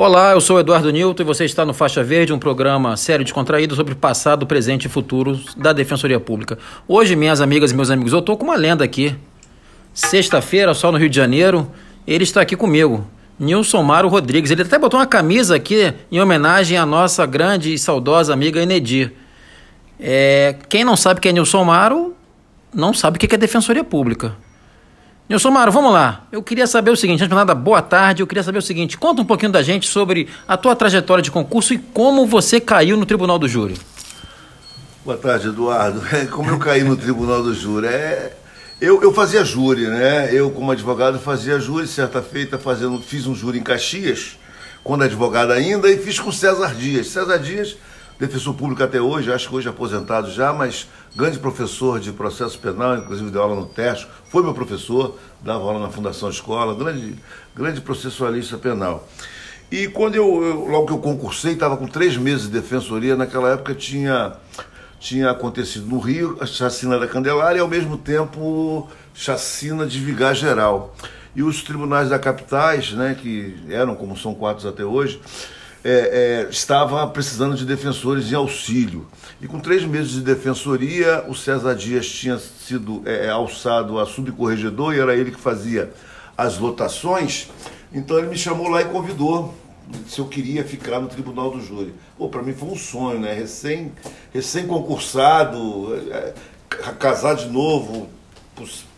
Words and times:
Olá, 0.00 0.30
eu 0.30 0.40
sou 0.40 0.60
Eduardo 0.60 0.92
Nilton 0.92 1.24
e 1.24 1.26
você 1.26 1.44
está 1.44 1.66
no 1.66 1.74
Faixa 1.74 2.04
Verde, 2.04 2.32
um 2.32 2.38
programa 2.38 2.96
sério 2.96 3.24
descontraído 3.24 3.74
sobre 3.74 3.96
passado, 3.96 4.46
presente 4.46 4.84
e 4.84 4.88
futuro 4.88 5.40
da 5.56 5.72
Defensoria 5.72 6.20
Pública. 6.20 6.56
Hoje, 6.86 7.16
minhas 7.16 7.40
amigas 7.40 7.72
e 7.72 7.74
meus 7.74 7.90
amigos, 7.90 8.12
eu 8.12 8.20
estou 8.20 8.36
com 8.36 8.44
uma 8.44 8.54
lenda 8.54 8.84
aqui. 8.84 9.16
Sexta-feira, 9.92 10.72
só 10.72 10.92
no 10.92 10.98
Rio 10.98 11.10
de 11.10 11.16
Janeiro, 11.16 11.68
ele 12.06 12.22
está 12.22 12.40
aqui 12.40 12.54
comigo. 12.54 13.04
Nilson 13.40 13.82
Maro 13.82 14.06
Rodrigues. 14.06 14.52
Ele 14.52 14.62
até 14.62 14.78
botou 14.78 15.00
uma 15.00 15.06
camisa 15.06 15.56
aqui 15.56 15.92
em 16.12 16.20
homenagem 16.20 16.78
à 16.78 16.86
nossa 16.86 17.26
grande 17.26 17.74
e 17.74 17.76
saudosa 17.76 18.32
amiga 18.32 18.62
Enedir. 18.62 19.12
É, 19.98 20.54
quem 20.68 20.84
não 20.84 20.96
sabe 20.96 21.20
quem 21.20 21.30
é 21.30 21.32
Nilson 21.32 21.64
Maro, 21.64 22.14
não 22.72 22.94
sabe 22.94 23.16
o 23.16 23.18
que 23.18 23.34
é 23.34 23.36
Defensoria 23.36 23.82
Pública. 23.82 24.36
Nilson 25.28 25.50
Maro, 25.50 25.70
vamos 25.70 25.92
lá. 25.92 26.26
Eu 26.32 26.42
queria 26.42 26.66
saber 26.66 26.90
o 26.90 26.96
seguinte, 26.96 27.20
antes 27.20 27.28
de 27.28 27.34
nada, 27.34 27.54
boa 27.54 27.82
tarde. 27.82 28.22
Eu 28.22 28.26
queria 28.26 28.42
saber 28.42 28.60
o 28.60 28.62
seguinte, 28.62 28.96
conta 28.96 29.20
um 29.20 29.26
pouquinho 29.26 29.52
da 29.52 29.62
gente 29.62 29.86
sobre 29.86 30.26
a 30.46 30.56
tua 30.56 30.74
trajetória 30.74 31.20
de 31.20 31.30
concurso 31.30 31.74
e 31.74 31.78
como 31.78 32.26
você 32.26 32.58
caiu 32.58 32.96
no 32.96 33.04
Tribunal 33.04 33.38
do 33.38 33.46
Júri. 33.46 33.76
Boa 35.04 35.18
tarde, 35.18 35.48
Eduardo. 35.48 36.00
Como 36.32 36.50
eu 36.50 36.58
caí 36.58 36.82
no 36.82 36.96
Tribunal 36.96 37.42
do 37.42 37.54
Júri? 37.54 37.86
É... 37.86 38.32
Eu, 38.80 39.02
eu 39.02 39.12
fazia 39.12 39.44
júri, 39.44 39.88
né? 39.88 40.32
Eu, 40.32 40.52
como 40.52 40.70
advogado, 40.70 41.18
fazia 41.18 41.58
júri. 41.58 41.88
Certa 41.88 42.22
feita, 42.22 42.58
fazendo, 42.58 43.00
fiz 43.00 43.26
um 43.26 43.34
júri 43.34 43.58
em 43.58 43.62
Caxias, 43.62 44.38
quando 44.84 45.02
advogado 45.02 45.50
ainda, 45.50 45.90
e 45.90 45.98
fiz 45.98 46.20
com 46.20 46.30
César 46.30 46.74
Dias. 46.74 47.08
César 47.08 47.38
Dias 47.38 47.76
defensor 48.18 48.54
público 48.54 48.82
até 48.82 49.00
hoje, 49.00 49.32
acho 49.32 49.48
que 49.48 49.54
hoje 49.54 49.68
aposentado 49.68 50.30
já, 50.30 50.52
mas 50.52 50.88
grande 51.14 51.38
professor 51.38 52.00
de 52.00 52.12
processo 52.12 52.58
penal, 52.58 52.96
inclusive 52.96 53.30
deu 53.30 53.42
aula 53.42 53.54
no 53.54 53.66
TESCO, 53.66 54.10
foi 54.28 54.42
meu 54.42 54.52
professor, 54.52 55.16
dava 55.40 55.64
aula 55.64 55.78
na 55.78 55.88
Fundação 55.88 56.28
Escola, 56.28 56.74
grande, 56.74 57.14
grande 57.54 57.80
processualista 57.80 58.58
penal. 58.58 59.08
E 59.70 59.86
quando 59.86 60.16
eu, 60.16 60.42
eu 60.42 60.66
logo 60.66 60.86
que 60.86 60.92
eu 60.92 60.98
concursei, 60.98 61.52
estava 61.52 61.76
com 61.76 61.86
três 61.86 62.16
meses 62.16 62.46
de 62.46 62.60
defensoria, 62.60 63.14
naquela 63.14 63.50
época 63.50 63.74
tinha, 63.74 64.32
tinha 64.98 65.30
acontecido 65.30 65.86
no 65.86 65.98
Rio 65.98 66.38
a 66.40 66.46
chacina 66.46 66.98
da 66.98 67.06
Candelária 67.06 67.58
e 67.58 67.60
ao 67.60 67.68
mesmo 67.68 67.98
tempo 67.98 68.88
chacina 69.14 69.86
de 69.86 70.00
Vigar 70.00 70.34
Geral. 70.34 70.94
E 71.36 71.42
os 71.42 71.62
tribunais 71.62 72.08
da 72.08 72.18
capitais, 72.18 72.92
né, 72.92 73.16
que 73.20 73.54
eram 73.68 73.94
como 73.94 74.16
são 74.16 74.34
quatro 74.34 74.66
até 74.66 74.84
hoje, 74.84 75.20
é, 75.88 76.44
é, 76.44 76.50
estava 76.50 77.06
precisando 77.06 77.56
de 77.56 77.64
defensores 77.64 78.30
em 78.30 78.34
auxílio. 78.34 79.06
E 79.40 79.46
com 79.46 79.58
três 79.58 79.84
meses 79.84 80.10
de 80.10 80.20
defensoria, 80.20 81.24
o 81.26 81.34
César 81.34 81.74
Dias 81.74 82.06
tinha 82.06 82.38
sido 82.38 83.02
é, 83.06 83.26
é 83.26 83.30
alçado 83.30 83.98
a 83.98 84.04
subcorregedor 84.04 84.94
e 84.94 85.00
era 85.00 85.16
ele 85.16 85.30
que 85.30 85.40
fazia 85.40 85.90
as 86.36 86.58
lotações. 86.58 87.48
Então 87.90 88.18
ele 88.18 88.28
me 88.28 88.36
chamou 88.36 88.68
lá 88.68 88.82
e 88.82 88.84
convidou 88.84 89.54
se 90.06 90.18
eu 90.18 90.26
queria 90.26 90.62
ficar 90.62 91.00
no 91.00 91.08
tribunal 91.08 91.50
do 91.50 91.60
júri. 91.62 91.94
Pô, 92.18 92.28
para 92.28 92.42
mim 92.42 92.52
foi 92.52 92.68
um 92.68 92.76
sonho, 92.76 93.18
né? 93.20 93.32
Recém, 93.32 93.90
recém 94.34 94.66
concursado, 94.66 95.94
é, 96.12 96.34
casar 96.98 97.34
de 97.34 97.48
novo, 97.48 98.10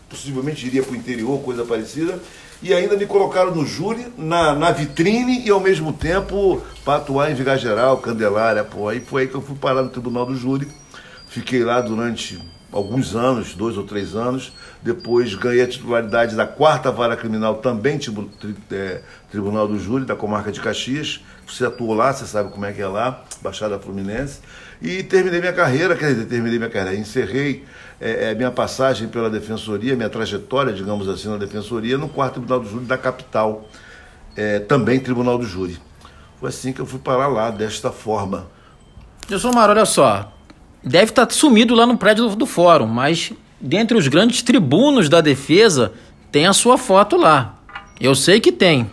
possivelmente 0.09 0.67
iria 0.67 0.83
para 0.83 0.91
o 0.91 0.95
interior, 0.97 1.41
coisa 1.41 1.63
parecida 1.63 2.19
e 2.61 2.73
ainda 2.73 2.95
me 2.95 3.05
colocaram 3.05 3.53
no 3.55 3.65
júri, 3.65 4.05
na, 4.17 4.53
na 4.53 4.71
vitrine 4.71 5.43
e 5.45 5.49
ao 5.49 5.59
mesmo 5.59 5.91
tempo 5.91 6.61
para 6.85 6.97
atuar 6.97 7.31
em 7.31 7.33
Vigar 7.33 7.57
Geral, 7.57 7.97
Candelária. 7.97 8.63
Pô, 8.63 8.87
aí 8.87 8.99
foi 8.99 9.23
aí 9.23 9.27
que 9.27 9.35
eu 9.35 9.41
fui 9.41 9.55
parar 9.55 9.81
no 9.81 9.89
tribunal 9.89 10.25
do 10.25 10.35
júri. 10.35 10.67
Fiquei 11.27 11.63
lá 11.63 11.81
durante 11.81 12.39
alguns 12.71 13.15
anos, 13.15 13.53
dois 13.53 13.77
ou 13.77 13.83
três 13.83 14.15
anos. 14.15 14.53
Depois 14.81 15.35
ganhei 15.35 15.63
a 15.63 15.67
titularidade 15.67 16.35
da 16.35 16.47
quarta 16.47 16.91
vara 16.91 17.15
criminal, 17.15 17.55
também 17.55 17.97
tri, 17.97 18.55
é, 18.71 19.01
Tribunal 19.29 19.67
do 19.67 19.79
Júri, 19.79 20.05
da 20.05 20.15
comarca 20.15 20.51
de 20.51 20.61
Caxias. 20.61 21.23
Você 21.47 21.65
atuou 21.65 21.93
lá, 21.93 22.13
você 22.13 22.25
sabe 22.25 22.51
como 22.51 22.65
é 22.65 22.71
que 22.71 22.81
é 22.81 22.87
lá, 22.87 23.23
Baixada 23.41 23.77
Fluminense. 23.77 24.39
E 24.81 25.03
terminei 25.03 25.39
minha 25.39 25.53
carreira, 25.53 25.95
quer 25.95 26.13
dizer, 26.13 26.25
terminei 26.25 26.57
minha 26.57 26.69
carreira, 26.69 26.97
encerrei 26.97 27.63
é, 27.99 28.31
é, 28.31 28.35
minha 28.35 28.49
passagem 28.49 29.07
pela 29.07 29.29
Defensoria, 29.29 29.95
minha 29.95 30.09
trajetória, 30.09 30.73
digamos 30.73 31.07
assim, 31.07 31.29
na 31.29 31.37
Defensoria, 31.37 31.97
no 31.97 32.09
quarto 32.09 32.35
Tribunal 32.35 32.61
do 32.61 32.69
Júri 32.69 32.85
da 32.85 32.97
capital, 32.97 33.69
é, 34.35 34.59
também 34.59 34.99
Tribunal 34.99 35.37
do 35.37 35.45
Júri. 35.45 35.77
Foi 36.39 36.49
assim 36.49 36.73
que 36.73 36.79
eu 36.79 36.85
fui 36.87 36.99
parar 36.99 37.27
lá, 37.27 37.51
desta 37.51 37.91
forma. 37.91 38.47
Nilson 39.29 39.51
Maro, 39.51 39.73
olha 39.73 39.85
só, 39.85 40.33
deve 40.83 41.11
estar 41.11 41.29
sumido 41.31 41.75
lá 41.75 41.85
no 41.85 41.97
prédio 41.97 42.29
do, 42.29 42.35
do 42.35 42.45
fórum, 42.45 42.87
mas 42.87 43.31
dentre 43.59 43.97
os 43.97 44.07
grandes 44.07 44.41
tribunos 44.41 45.07
da 45.07 45.21
defesa, 45.21 45.93
tem 46.31 46.47
a 46.47 46.53
sua 46.53 46.77
foto 46.77 47.17
lá. 47.17 47.59
Eu 47.99 48.15
sei 48.15 48.39
que 48.39 48.51
tem. 48.51 48.89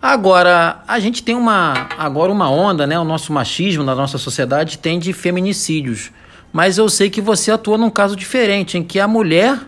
Agora, 0.00 0.82
a 0.86 1.00
gente 1.00 1.24
tem 1.24 1.34
uma 1.34 1.88
agora 1.98 2.30
uma 2.30 2.48
onda, 2.48 2.86
né? 2.86 2.98
O 2.98 3.04
nosso 3.04 3.32
machismo 3.32 3.82
na 3.82 3.96
nossa 3.96 4.16
sociedade 4.16 4.78
tem 4.78 4.98
de 4.98 5.12
feminicídios. 5.12 6.12
Mas 6.52 6.78
eu 6.78 6.88
sei 6.88 7.10
que 7.10 7.20
você 7.20 7.50
atua 7.50 7.76
num 7.76 7.90
caso 7.90 8.14
diferente, 8.14 8.78
em 8.78 8.84
que 8.84 9.00
a 9.00 9.08
mulher 9.08 9.58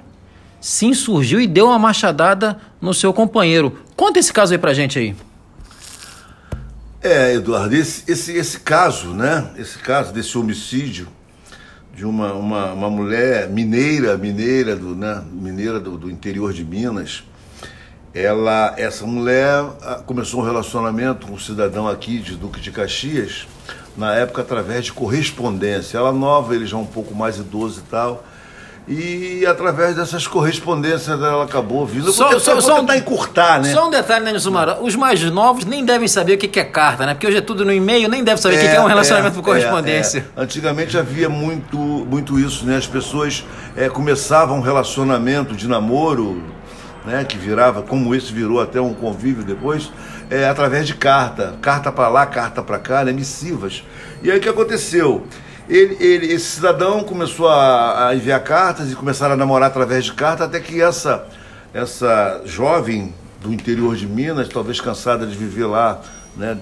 se 0.61 0.87
insurgiu 0.87 1.41
e 1.41 1.47
deu 1.47 1.67
uma 1.67 1.79
machadada 1.79 2.59
no 2.81 2.95
seu 2.95 3.13
companheiro. 3.13 3.79
Conta 3.97 4.21
esse 4.21 4.33
caso 4.33 4.53
aí 4.53 4.59
pra 4.59 4.73
gente 4.73 4.99
aí. 4.99 5.17
É, 7.03 7.35
Eduardo, 7.35 7.75
esse, 7.75 8.11
esse, 8.11 8.33
esse 8.33 8.61
caso, 8.61 9.09
né? 9.09 9.51
Esse 9.57 9.79
caso 9.79 10.13
desse 10.13 10.39
homicídio 10.39 11.09
de 12.01 12.07
uma, 12.07 12.33
uma, 12.33 12.73
uma 12.73 12.89
mulher 12.89 13.51
mineira, 13.51 14.17
mineira 14.17 14.75
do, 14.75 14.97
né? 14.97 15.23
mineira 15.31 15.79
do, 15.79 15.99
do 15.99 16.11
interior 16.11 16.51
de 16.51 16.65
Minas, 16.65 17.23
ela, 18.15 18.75
essa 18.79 19.07
mulher 19.07 19.67
ah, 19.83 20.01
começou 20.07 20.41
um 20.41 20.43
relacionamento 20.43 21.27
com 21.27 21.35
um 21.35 21.39
cidadão 21.39 21.87
aqui 21.87 22.19
de 22.19 22.37
Duque 22.37 22.59
de 22.59 22.73
Caxias, 22.73 23.47
na 23.99 24.15
época 24.15 24.41
através 24.41 24.87
de 24.87 24.95
correspondência. 24.95 25.99
Ela 25.99 26.11
nova, 26.11 26.55
ele 26.55 26.65
já 26.65 26.79
um 26.79 26.87
pouco 26.87 27.15
mais 27.15 27.37
idoso 27.37 27.81
e 27.87 27.91
tal. 27.91 28.25
E 28.93 29.47
através 29.47 29.95
dessas 29.95 30.27
correspondências 30.27 31.09
ela 31.09 31.45
acabou 31.45 31.87
vindo. 31.87 32.11
Só, 32.11 32.33
só, 32.33 32.39
só, 32.41 32.61
só 32.61 32.81
tentar 32.81 32.97
encurtar, 32.97 33.63
né? 33.63 33.73
Só 33.73 33.87
um 33.87 33.91
detalhe, 33.91 34.25
né, 34.25 34.33
Nilson 34.33 34.53
Os 34.81 34.97
mais 34.97 35.23
novos 35.31 35.65
nem 35.65 35.85
devem 35.85 36.09
saber 36.09 36.35
o 36.35 36.39
que 36.39 36.59
é 36.59 36.65
carta, 36.65 37.07
né? 37.07 37.15
Porque 37.15 37.25
hoje 37.25 37.37
é 37.37 37.41
tudo 37.41 37.65
no 37.65 37.73
e-mail, 37.73 38.09
nem 38.09 38.25
devem 38.25 38.43
saber 38.43 38.57
é, 38.57 38.59
o 38.59 38.61
que 38.63 38.67
é 38.67 38.81
um 38.81 38.87
relacionamento 38.87 39.35
é, 39.35 39.37
por 39.37 39.45
correspondência. 39.45 40.27
É, 40.37 40.41
é. 40.41 40.43
Antigamente 40.43 40.99
havia 40.99 41.29
muito, 41.29 41.79
muito 41.79 42.37
isso, 42.37 42.67
né? 42.67 42.79
As 42.79 42.87
pessoas 42.89 43.45
é, 43.77 43.89
começavam 43.89 44.59
um 44.59 44.61
relacionamento 44.61 45.55
de 45.55 45.69
namoro 45.69 46.43
né, 47.05 47.25
que 47.25 47.39
virava, 47.39 47.83
como 47.83 48.13
esse 48.13 48.33
virou 48.33 48.61
até 48.61 48.81
um 48.81 48.93
convívio 48.93 49.45
depois, 49.45 49.93
é, 50.29 50.49
através 50.49 50.87
de 50.87 50.95
carta, 50.95 51.55
carta 51.63 51.93
para 51.93 52.09
lá, 52.09 52.27
carta 52.27 52.61
para 52.61 52.79
cá, 52.79 53.05
né, 53.05 53.13
missivas. 53.13 53.85
E 54.21 54.31
aí 54.33 54.39
o 54.39 54.41
que 54.41 54.49
aconteceu? 54.49 55.27
Ele, 55.71 55.97
ele, 56.01 56.33
esse 56.33 56.47
cidadão 56.47 57.05
começou 57.05 57.47
a, 57.49 58.09
a, 58.09 58.17
enviar 58.17 58.43
cartas 58.43 58.91
e 58.91 58.97
começaram 58.97 59.35
a 59.35 59.37
namorar 59.37 59.69
através 59.69 60.05
de 60.05 60.13
carta, 60.13 60.45
até 60.45 60.59
que 60.59 60.83
essa, 60.83 61.29
essa 61.73 62.43
jovem 62.45 63.15
do 63.41 63.53
interior 63.53 63.95
de 63.95 64.05
Minas, 64.05 64.49
talvez 64.49 64.81
cansada 64.81 65.25
de 65.25 65.37
viver 65.37 65.67
lá, 65.67 66.03
né, 66.37 66.59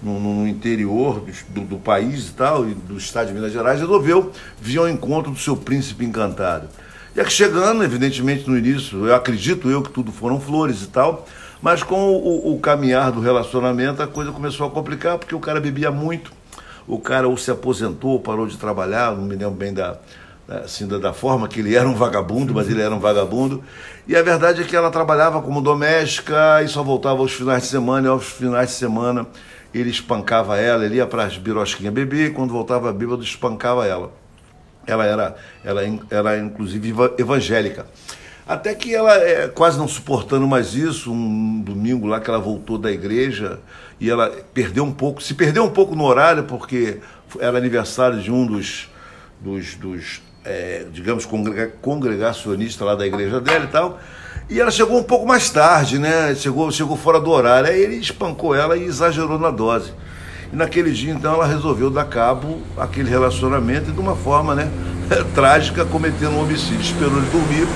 no, 0.00 0.20
no 0.20 0.46
interior 0.46 1.24
do, 1.48 1.62
do, 1.62 1.76
país 1.78 2.28
e 2.28 2.32
tal, 2.32 2.68
e 2.68 2.74
do 2.74 2.96
estado 2.96 3.26
de 3.26 3.34
Minas 3.34 3.52
Gerais, 3.52 3.80
resolveu 3.80 4.30
vir 4.60 4.78
ao 4.78 4.88
encontro 4.88 5.32
do 5.32 5.38
seu 5.38 5.56
príncipe 5.56 6.04
encantado. 6.04 6.68
E 7.16 7.20
aqui 7.20 7.32
chegando, 7.32 7.82
evidentemente, 7.82 8.48
no 8.48 8.56
início, 8.56 9.04
eu 9.04 9.16
acredito 9.16 9.68
eu 9.68 9.82
que 9.82 9.90
tudo 9.90 10.12
foram 10.12 10.38
flores 10.38 10.82
e 10.82 10.86
tal, 10.86 11.26
mas 11.60 11.82
com 11.82 12.12
o, 12.12 12.54
o, 12.54 12.60
caminhar 12.60 13.10
do 13.10 13.20
relacionamento 13.20 14.00
a 14.00 14.06
coisa 14.06 14.30
começou 14.30 14.64
a 14.68 14.70
complicar, 14.70 15.18
porque 15.18 15.34
o 15.34 15.40
cara 15.40 15.60
bebia 15.60 15.90
muito, 15.90 16.30
o 16.86 16.98
cara 16.98 17.28
ou 17.28 17.36
se 17.36 17.50
aposentou, 17.50 18.20
parou 18.20 18.46
de 18.46 18.56
trabalhar, 18.56 19.14
não 19.14 19.22
me 19.22 19.36
lembro 19.36 19.54
bem 19.54 19.72
da, 19.72 19.98
assim, 20.48 20.86
da, 20.86 21.12
forma 21.12 21.48
que 21.48 21.60
ele 21.60 21.74
era 21.74 21.88
um 21.88 21.94
vagabundo, 21.94 22.54
mas 22.54 22.68
ele 22.68 22.82
era 22.82 22.94
um 22.94 23.00
vagabundo. 23.00 23.64
E 24.06 24.14
a 24.14 24.22
verdade 24.22 24.62
é 24.62 24.64
que 24.64 24.76
ela 24.76 24.90
trabalhava 24.90 25.40
como 25.40 25.60
doméstica 25.60 26.62
e 26.62 26.68
só 26.68 26.82
voltava 26.82 27.20
aos 27.20 27.32
finais 27.32 27.62
de 27.62 27.68
semana, 27.68 28.08
e 28.08 28.10
aos 28.10 28.24
finais 28.24 28.70
de 28.70 28.74
semana 28.74 29.26
ele 29.72 29.90
espancava 29.90 30.58
ela, 30.58 30.84
ele 30.84 30.96
ia 30.96 31.06
para 31.06 31.24
as 31.24 31.36
birosquinhas 31.36 31.92
beber, 31.92 32.30
e 32.30 32.32
quando 32.32 32.52
voltava 32.52 32.92
bêbado 32.92 33.22
espancava 33.22 33.86
ela. 33.86 34.12
Ela 34.86 35.06
era, 35.06 35.36
ela 35.64 35.80
era 36.10 36.38
inclusive 36.38 36.94
evangélica. 37.18 37.86
Até 38.46 38.74
que 38.74 38.94
ela, 38.94 39.14
é, 39.16 39.48
quase 39.48 39.78
não 39.78 39.88
suportando 39.88 40.46
mais 40.46 40.74
isso, 40.74 41.10
um 41.10 41.60
domingo 41.60 42.06
lá 42.06 42.20
que 42.20 42.28
ela 42.28 42.38
voltou 42.38 42.76
da 42.76 42.92
igreja 42.92 43.58
e 43.98 44.10
ela 44.10 44.30
perdeu 44.52 44.84
um 44.84 44.92
pouco, 44.92 45.22
se 45.22 45.32
perdeu 45.32 45.64
um 45.64 45.70
pouco 45.70 45.94
no 45.94 46.04
horário, 46.04 46.44
porque 46.44 46.98
era 47.40 47.56
aniversário 47.56 48.20
de 48.20 48.30
um 48.30 48.44
dos, 48.44 48.90
dos, 49.40 49.74
dos 49.76 50.20
é, 50.44 50.84
digamos, 50.92 51.26
congregacionistas 51.80 52.86
lá 52.86 52.94
da 52.94 53.06
igreja 53.06 53.40
dela 53.40 53.64
e 53.64 53.68
tal. 53.68 53.98
E 54.48 54.60
ela 54.60 54.70
chegou 54.70 54.98
um 54.98 55.02
pouco 55.02 55.26
mais 55.26 55.48
tarde, 55.48 55.98
né? 55.98 56.34
Chegou, 56.34 56.70
chegou 56.70 56.96
fora 56.96 57.18
do 57.18 57.30
horário. 57.30 57.70
Aí 57.70 57.80
ele 57.80 57.96
espancou 57.96 58.54
ela 58.54 58.76
e 58.76 58.84
exagerou 58.84 59.38
na 59.38 59.50
dose. 59.50 59.92
E 60.52 60.56
naquele 60.56 60.92
dia, 60.92 61.12
então, 61.12 61.32
ela 61.32 61.46
resolveu 61.46 61.88
dar 61.90 62.04
cabo 62.04 62.60
àquele 62.76 63.08
relacionamento 63.08 63.90
e 63.90 63.92
de 63.92 63.98
uma 63.98 64.14
forma, 64.14 64.54
né, 64.54 64.70
trágica, 65.34 65.84
cometendo 65.86 66.32
um 66.32 66.42
homicídio. 66.42 66.82
Esperou 66.82 67.16
ele 67.16 67.30
dormir, 67.30 67.66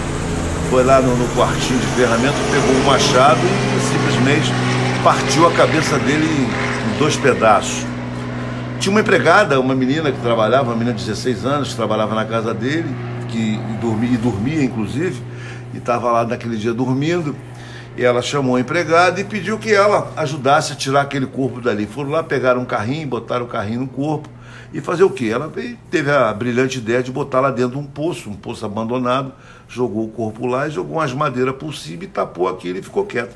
foi 0.68 0.84
lá 0.84 1.00
no, 1.00 1.16
no 1.16 1.26
quartinho 1.34 1.78
de 1.78 1.86
ferramenta, 1.86 2.34
pegou 2.52 2.76
um 2.76 2.84
machado 2.84 3.40
e 3.40 3.80
simplesmente 3.80 4.52
partiu 5.02 5.46
a 5.46 5.52
cabeça 5.52 5.98
dele 5.98 6.26
em 6.26 6.98
dois 6.98 7.16
pedaços. 7.16 7.86
Tinha 8.78 8.92
uma 8.92 9.00
empregada, 9.00 9.58
uma 9.58 9.74
menina 9.74 10.12
que 10.12 10.20
trabalhava, 10.20 10.70
uma 10.70 10.76
menina 10.76 10.94
de 10.94 11.04
16 11.04 11.44
anos, 11.46 11.68
que 11.70 11.76
trabalhava 11.76 12.14
na 12.14 12.24
casa 12.24 12.52
dele, 12.52 12.94
que 13.28 13.58
dormia, 13.80 14.10
e 14.10 14.16
dormia 14.18 14.62
inclusive, 14.62 15.20
e 15.72 15.78
estava 15.78 16.12
lá 16.12 16.24
naquele 16.24 16.56
dia 16.56 16.74
dormindo. 16.74 17.34
E 17.96 18.04
ela 18.04 18.22
chamou 18.22 18.56
a 18.56 18.60
empregada 18.60 19.20
e 19.20 19.24
pediu 19.24 19.58
que 19.58 19.72
ela 19.72 20.12
ajudasse 20.16 20.74
a 20.74 20.76
tirar 20.76 21.00
aquele 21.00 21.26
corpo 21.26 21.60
dali. 21.60 21.86
Foram 21.86 22.10
lá, 22.10 22.22
pegaram 22.22 22.60
um 22.60 22.64
carrinho, 22.64 23.08
botaram 23.08 23.46
o 23.46 23.48
carrinho 23.48 23.80
no 23.80 23.88
corpo 23.88 24.28
e 24.72 24.80
fazer 24.80 25.04
o 25.04 25.10
quê? 25.10 25.26
Ela 25.26 25.50
teve 25.90 26.10
a 26.10 26.32
brilhante 26.32 26.78
ideia 26.78 27.02
de 27.02 27.10
botar 27.10 27.40
lá 27.40 27.50
dentro 27.50 27.78
um 27.78 27.86
poço, 27.86 28.28
um 28.28 28.34
poço 28.34 28.66
abandonado, 28.66 29.32
jogou 29.68 30.04
o 30.04 30.08
corpo 30.08 30.46
lá 30.46 30.68
e 30.68 30.70
jogou 30.70 30.96
umas 30.96 31.12
madeiras 31.12 31.54
por 31.56 31.74
cima 31.74 32.04
e 32.04 32.06
tapou 32.06 32.48
aquilo 32.48 32.78
e 32.78 32.82
ficou 32.82 33.04
quieto. 33.06 33.34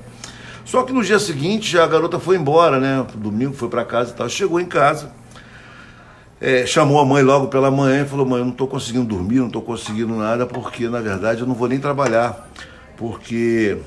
Só 0.64 0.82
que 0.82 0.92
no 0.92 1.02
dia 1.02 1.18
seguinte 1.18 1.78
a 1.78 1.86
garota 1.86 2.18
foi 2.18 2.36
embora, 2.36 2.78
né? 2.78 3.04
Domingo 3.14 3.54
foi 3.54 3.68
para 3.68 3.84
casa 3.84 4.12
e 4.12 4.14
tal. 4.14 4.28
Chegou 4.28 4.60
em 4.60 4.66
casa, 4.66 5.10
é, 6.40 6.66
chamou 6.66 7.00
a 7.00 7.04
mãe 7.04 7.22
logo 7.22 7.48
pela 7.48 7.70
manhã 7.70 8.02
e 8.02 8.08
falou: 8.08 8.26
Mãe, 8.26 8.38
eu 8.38 8.44
não 8.44 8.52
estou 8.52 8.68
conseguindo 8.68 9.04
dormir, 9.04 9.36
não 9.36 9.46
estou 9.46 9.62
conseguindo 9.62 10.14
nada, 10.14 10.46
porque 10.46 10.88
na 10.88 11.00
verdade 11.00 11.40
eu 11.40 11.46
não 11.46 11.54
vou 11.54 11.68
nem 11.68 11.80
trabalhar, 11.80 12.48
porque 12.96 13.78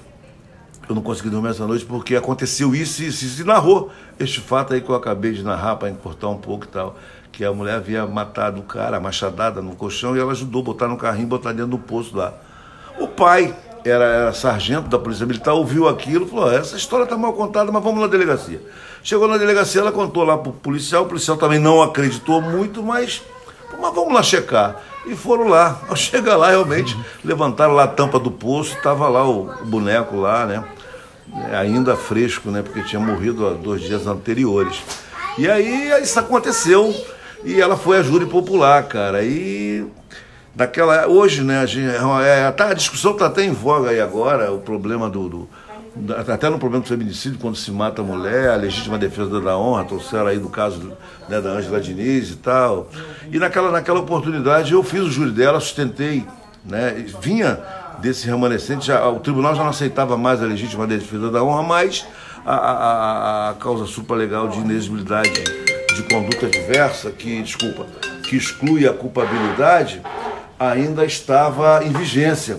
eu 0.87 0.95
não 0.95 1.01
consegui 1.01 1.29
dormir 1.29 1.49
essa 1.49 1.65
noite, 1.65 1.85
porque 1.85 2.15
aconteceu 2.15 2.75
isso 2.75 3.03
e 3.03 3.07
isso, 3.07 3.41
e 3.41 3.43
narrou 3.43 3.91
este 4.19 4.39
fato 4.39 4.73
aí 4.73 4.81
que 4.81 4.89
eu 4.89 4.95
acabei 4.95 5.33
de 5.33 5.43
narrar 5.43 5.75
para 5.77 5.89
encurtar 5.89 6.29
um 6.29 6.37
pouco 6.37 6.65
e 6.65 6.67
tal. 6.67 6.95
Que 7.31 7.43
a 7.43 7.51
mulher 7.51 7.75
havia 7.75 8.05
matado 8.05 8.61
o 8.61 8.63
cara, 8.63 8.99
machadada 8.99 9.61
no 9.61 9.75
colchão, 9.75 10.15
e 10.15 10.19
ela 10.19 10.31
ajudou 10.31 10.61
a 10.61 10.65
botar 10.65 10.87
no 10.87 10.97
carrinho, 10.97 11.27
botar 11.27 11.51
dentro 11.51 11.71
do 11.71 11.77
poço 11.77 12.15
lá. 12.15 12.33
O 12.99 13.07
pai 13.07 13.53
era, 13.83 14.05
era 14.05 14.33
sargento 14.33 14.87
da 14.87 14.97
Polícia 14.97 15.25
Militar, 15.25 15.53
ouviu 15.53 15.87
aquilo, 15.87 16.27
falou: 16.27 16.51
essa 16.51 16.75
história 16.77 17.03
está 17.03 17.17
mal 17.17 17.33
contada, 17.33 17.71
mas 17.71 17.83
vamos 17.83 17.99
na 17.99 18.07
delegacia. 18.07 18.61
Chegou 19.03 19.27
na 19.27 19.37
delegacia, 19.37 19.81
ela 19.81 19.91
contou 19.91 20.23
lá 20.23 20.37
pro 20.37 20.51
policial, 20.51 21.03
o 21.03 21.07
policial 21.07 21.37
também 21.37 21.59
não 21.59 21.81
acreditou 21.81 22.41
muito, 22.41 22.81
mas, 22.81 23.21
mas 23.79 23.93
vamos 23.93 24.13
lá 24.13 24.23
checar. 24.23 24.81
E 25.05 25.15
foram 25.15 25.47
lá. 25.47 25.79
Ao 25.87 25.95
chegar 25.95 26.35
lá, 26.35 26.49
realmente, 26.49 26.97
levantaram 27.23 27.73
lá 27.73 27.83
a 27.83 27.87
tampa 27.87 28.17
do 28.17 28.31
poço, 28.31 28.75
estava 28.75 29.07
lá 29.07 29.23
o, 29.23 29.47
o, 29.61 29.65
boneco 29.65 30.15
lá, 30.15 30.45
né? 30.45 30.63
Ainda 31.59 31.95
fresco, 31.95 32.49
né? 32.49 32.61
Porque 32.61 32.81
tinha 32.83 32.99
morrido 32.99 33.47
há 33.47 33.53
dois 33.53 33.81
dias 33.81 34.07
anteriores. 34.07 34.81
E 35.37 35.49
aí 35.49 35.91
isso 36.01 36.17
aconteceu. 36.19 36.95
E 37.43 37.59
ela 37.61 37.75
foi 37.75 37.97
a 37.97 38.01
júri 38.01 38.25
popular, 38.25 38.83
cara. 38.83 39.23
E 39.23 39.85
daquela. 40.55 41.07
Hoje, 41.07 41.43
né, 41.43 41.59
a, 41.59 41.65
gente, 41.65 41.93
é, 42.23 42.51
tá, 42.51 42.69
a 42.69 42.73
discussão 42.73 43.11
está 43.11 43.27
até 43.27 43.43
em 43.43 43.51
voga 43.51 43.89
aí 43.89 43.99
agora, 43.99 44.51
o 44.51 44.59
problema 44.59 45.09
do, 45.09 45.29
do 45.29 45.49
até 46.27 46.49
no 46.49 46.59
problema 46.59 46.83
do 46.83 46.89
feminicídio, 46.89 47.39
quando 47.39 47.55
se 47.55 47.71
mata 47.71 48.01
a 48.01 48.05
mulher, 48.05 48.49
a 48.49 48.55
legítima 48.55 48.97
defesa 48.97 49.39
da 49.39 49.57
honra, 49.57 49.85
trouxeram 49.85 50.27
aí 50.27 50.37
do 50.37 50.49
caso 50.49 50.91
né, 51.29 51.39
da 51.39 51.51
Ângela 51.51 51.79
Diniz 51.79 52.31
e 52.31 52.35
tal. 52.35 52.89
E 53.31 53.39
naquela, 53.39 53.71
naquela 53.71 53.99
oportunidade 53.99 54.73
eu 54.73 54.83
fiz 54.83 55.01
o 55.01 55.09
júri 55.09 55.31
dela, 55.31 55.59
sustentei, 55.59 56.25
né, 56.65 57.05
vinha 57.21 57.59
desse 57.99 58.25
remanescente, 58.27 58.87
já, 58.87 59.07
o 59.09 59.19
tribunal 59.19 59.55
já 59.55 59.63
não 59.63 59.69
aceitava 59.69 60.17
mais 60.17 60.41
a 60.41 60.45
legítima 60.45 60.85
defesa 60.87 61.29
da 61.29 61.43
honra, 61.43 61.63
mas 61.63 62.05
a, 62.45 62.55
a, 62.55 63.49
a 63.49 63.53
causa 63.55 63.85
supralegal 63.85 64.47
de 64.47 64.59
inexigibilidade 64.59 65.43
de 65.95 66.03
conduta 66.03 66.47
diversa, 66.47 67.09
que, 67.11 67.41
desculpa, 67.41 67.85
que 68.27 68.35
exclui 68.35 68.87
a 68.87 68.93
culpabilidade, 68.93 70.01
ainda 70.59 71.05
estava 71.05 71.83
em 71.83 71.91
vigência. 71.91 72.57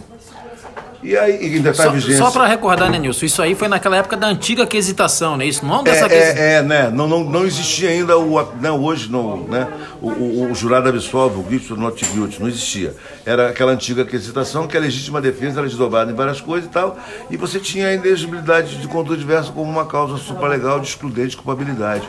E 1.06 1.16
aí 1.16 1.54
ainda 1.54 1.70
está 1.70 1.88
vigência. 1.88 2.18
Só 2.18 2.32
para 2.32 2.48
recordar, 2.48 2.90
né, 2.90 2.98
Nilson? 2.98 3.26
Isso 3.26 3.40
aí 3.40 3.54
foi 3.54 3.68
naquela 3.68 3.96
época 3.96 4.16
da 4.16 4.26
antiga 4.26 4.66
quesitação, 4.66 5.36
né? 5.36 5.46
Isso 5.46 5.64
não 5.64 5.84
dessa 5.84 6.12
é, 6.12 6.16
é, 6.16 6.52
é, 6.54 6.62
né? 6.62 6.90
Não, 6.90 7.06
não, 7.06 7.22
não 7.22 7.46
existia 7.46 7.90
ainda 7.90 8.18
o. 8.18 8.42
Né, 8.60 8.72
hoje, 8.72 9.08
não, 9.08 9.44
né? 9.44 9.68
O, 10.02 10.10
o, 10.10 10.50
o 10.50 10.54
jurado 10.56 10.88
absolve, 10.88 11.38
o 11.38 11.44
guilty 11.44 11.74
not 11.74 12.04
guilty, 12.06 12.40
não 12.40 12.48
existia. 12.48 12.92
Era 13.24 13.50
aquela 13.50 13.70
antiga 13.70 14.04
quesitação 14.04 14.66
que 14.66 14.76
a 14.76 14.80
legítima 14.80 15.20
defesa 15.20 15.60
era 15.60 15.68
desdobrada 15.68 16.10
em 16.10 16.14
várias 16.14 16.40
coisas 16.40 16.68
e 16.68 16.72
tal. 16.72 16.98
E 17.30 17.36
você 17.36 17.60
tinha 17.60 17.86
a 17.86 17.94
inexigibilidade 17.94 18.74
de 18.76 18.88
conduta 18.88 19.16
diversa 19.16 19.52
como 19.52 19.70
uma 19.70 19.86
causa 19.86 20.16
supralegal 20.16 20.80
de 20.80 20.88
excludente 20.88 21.36
culpabilidade. 21.36 22.02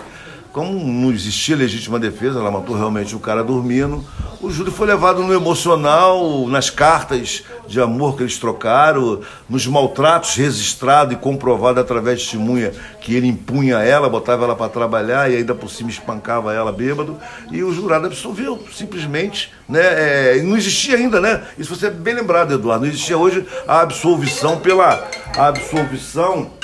Como 0.57 0.91
não 0.91 1.11
existia 1.11 1.55
legítima 1.55 1.99
defesa, 1.99 2.39
ela 2.39 2.49
matou 2.49 2.75
realmente 2.75 3.15
o 3.15 3.19
cara 3.19 3.43
dormindo, 3.43 4.03
o 4.41 4.49
júri 4.49 4.71
foi 4.71 4.87
levado 4.87 5.21
no 5.21 5.31
emocional, 5.31 6.47
nas 6.47 6.71
cartas 6.71 7.43
de 7.67 7.79
amor 7.79 8.17
que 8.17 8.23
eles 8.23 8.39
trocaram, 8.39 9.21
nos 9.47 9.67
maltratos 9.67 10.33
registrados 10.33 11.13
e 11.13 11.15
comprovado 11.15 11.79
através 11.79 12.21
de 12.21 12.25
testemunha 12.25 12.73
que 13.01 13.13
ele 13.13 13.27
impunha 13.27 13.77
ela, 13.83 14.09
botava 14.09 14.45
ela 14.45 14.55
para 14.55 14.67
trabalhar 14.67 15.29
e 15.29 15.35
ainda 15.35 15.53
por 15.53 15.69
cima 15.69 15.91
espancava 15.91 16.51
ela 16.51 16.71
bêbado, 16.71 17.19
e 17.51 17.63
o 17.63 17.71
jurado 17.71 18.07
absolveu, 18.07 18.59
simplesmente. 18.73 19.53
Né? 19.69 19.81
É, 19.81 20.41
não 20.41 20.57
existia 20.57 20.95
ainda, 20.95 21.21
né? 21.21 21.43
Isso 21.59 21.75
você 21.75 21.85
é 21.85 21.91
bem 21.91 22.15
lembrado, 22.15 22.51
Eduardo. 22.51 22.83
Não 22.85 22.91
existia 22.91 23.17
hoje 23.17 23.45
a 23.67 23.81
absolvição 23.81 24.59
pela 24.59 25.07
a 25.35 25.47
absolvição 25.49 26.56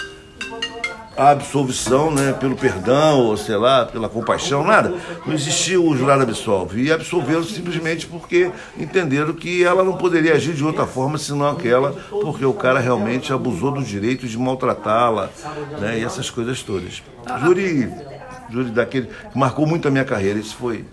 a 1.15 1.29
absolvição, 1.29 2.11
né, 2.11 2.33
pelo 2.33 2.55
perdão, 2.55 3.19
ou 3.19 3.37
sei 3.37 3.55
lá, 3.55 3.85
pela 3.85 4.09
compaixão, 4.09 4.63
nada. 4.63 4.93
Não 5.25 5.33
existia 5.33 5.79
o 5.79 5.95
jurado 5.95 6.23
absolve. 6.23 6.83
E 6.83 6.91
absolveram 6.91 7.43
simplesmente 7.43 8.07
porque 8.07 8.51
entenderam 8.77 9.33
que 9.33 9.63
ela 9.63 9.83
não 9.83 9.93
poderia 9.93 10.33
agir 10.33 10.53
de 10.53 10.63
outra 10.63 10.85
forma 10.85 11.17
senão 11.17 11.47
aquela, 11.47 11.91
porque 12.09 12.43
o 12.45 12.53
cara 12.53 12.79
realmente 12.79 13.31
abusou 13.31 13.71
do 13.71 13.83
direito 13.83 14.27
de 14.27 14.37
maltratá-la, 14.37 15.29
né, 15.79 15.99
e 15.99 16.03
essas 16.03 16.29
coisas 16.29 16.61
todas. 16.63 17.03
Júri, 17.41 17.91
júri 18.49 18.71
daquele, 18.71 19.09
marcou 19.35 19.65
muito 19.67 19.87
a 19.87 19.91
minha 19.91 20.05
carreira, 20.05 20.39
isso 20.39 20.55
foi 20.55 20.85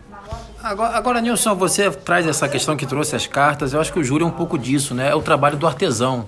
Agora, 0.63 0.95
agora, 0.95 1.21
Nilson, 1.23 1.55
você 1.55 1.91
traz 1.91 2.27
essa 2.27 2.47
questão 2.47 2.77
que 2.77 2.85
trouxe 2.85 3.17
as 3.17 3.27
cartas. 3.27 3.73
Eu 3.73 3.81
acho 3.81 3.91
que 3.91 3.99
o 3.99 4.05
júri 4.05 4.23
é 4.23 4.27
um 4.27 4.31
pouco 4.31 4.59
disso, 4.59 4.95
né? 4.95 5.09
É 5.09 5.15
o 5.15 5.23
trabalho 5.23 5.57
do 5.57 5.67
artesão, 5.67 6.27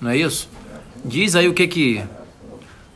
não 0.00 0.10
é 0.10 0.16
isso? 0.16 0.48
Diz 1.04 1.36
aí 1.36 1.46
o 1.46 1.54
que 1.54 1.68
que 1.68 2.04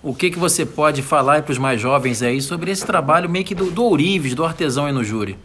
o 0.03 0.13
que, 0.13 0.31
que 0.31 0.39
você 0.39 0.67
pode 0.67 1.01
falar 1.01 1.43
para 1.43 1.53
os 1.53 1.59
mais 1.59 1.81
jovens 1.81 2.23
aí 2.23 2.41
sobre 2.41 2.71
esse 2.71 2.85
trabalho 2.85 3.31
meio 3.31 3.45
que 3.45 3.55
do, 3.55 3.71
do 3.71 3.85
ourives, 3.85 4.35
do 4.35 4.45
artesão 4.45 4.87
aí 4.87 4.93
no 4.93 5.05
júri? 5.05 5.39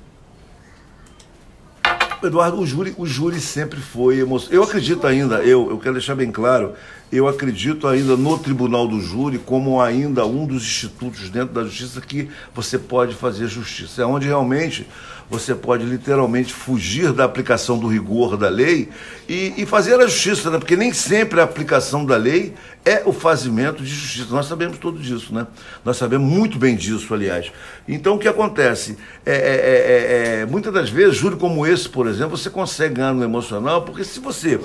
Eduardo, 2.24 2.60
o 2.60 2.66
júri, 2.66 2.96
o 2.98 3.06
júri 3.06 3.40
sempre 3.40 3.80
foi 3.80 4.20
emocionante. 4.20 4.56
Eu 4.56 4.64
acredito 4.64 5.06
ainda, 5.06 5.44
eu, 5.44 5.70
eu 5.70 5.78
quero 5.78 5.94
deixar 5.94 6.16
bem 6.16 6.32
claro, 6.32 6.74
eu 7.12 7.28
acredito 7.28 7.88
ainda 7.88 8.18
no 8.18 8.38
Tribunal 8.40 8.88
do 8.88 9.00
Júri 9.00 9.38
como 9.38 9.80
ainda 9.80 10.26
um 10.26 10.46
dos 10.46 10.64
institutos 10.64 11.30
dentro 11.30 11.54
da 11.54 11.64
justiça 11.64 12.02
que 12.02 12.28
você 12.54 12.80
pode 12.80 13.14
fazer 13.14 13.48
justiça. 13.48 14.02
É 14.02 14.06
onde 14.06 14.26
realmente 14.26 14.88
você 15.30 15.54
pode 15.54 15.84
literalmente 15.84 16.54
fugir 16.54 17.12
da 17.12 17.26
aplicação 17.26 17.78
do 17.78 17.88
rigor 17.88 18.38
da 18.38 18.48
lei 18.48 18.90
e, 19.28 19.54
e, 19.58 19.66
fazer 19.66 20.00
a 20.00 20.08
justiça, 20.08 20.50
né? 20.50 20.58
porque 20.58 20.78
nem 20.78 20.94
sempre 20.94 21.42
a 21.42 21.44
aplicação 21.44 22.06
da 22.06 22.16
lei 22.16 22.54
é 22.86 23.04
o 23.06 23.12
fazimento 23.12 23.84
de 23.84 23.90
justiça. 23.90 24.34
Nós 24.34 24.46
sabemos 24.46 24.78
tudo 24.78 24.98
disso, 24.98 25.34
né? 25.34 25.46
Nós 25.84 25.98
sabemos 25.98 26.32
muito 26.32 26.58
bem 26.58 26.74
disso, 26.74 27.14
aliás. 27.14 27.52
Então, 27.86 28.16
o 28.16 28.20
que 28.20 28.30
acontece? 28.30 28.98
É, 29.26 29.34
é, 29.34 29.40
é, 29.40 30.38
é, 30.38 30.42
é 30.42 30.46
muitas 30.46 30.74
das 30.74 30.90
vezes, 30.90 31.18
júri 31.18 31.36
como 31.36 31.68
esse, 31.68 31.90
por 31.90 32.08
exemplo, 32.08 32.38
você 32.38 32.50
consegue 32.50 32.96
ganhar 32.96 33.14
no 33.14 33.22
emocional, 33.22 33.82
porque 33.82 34.06
se 34.06 34.22
você 34.22 34.58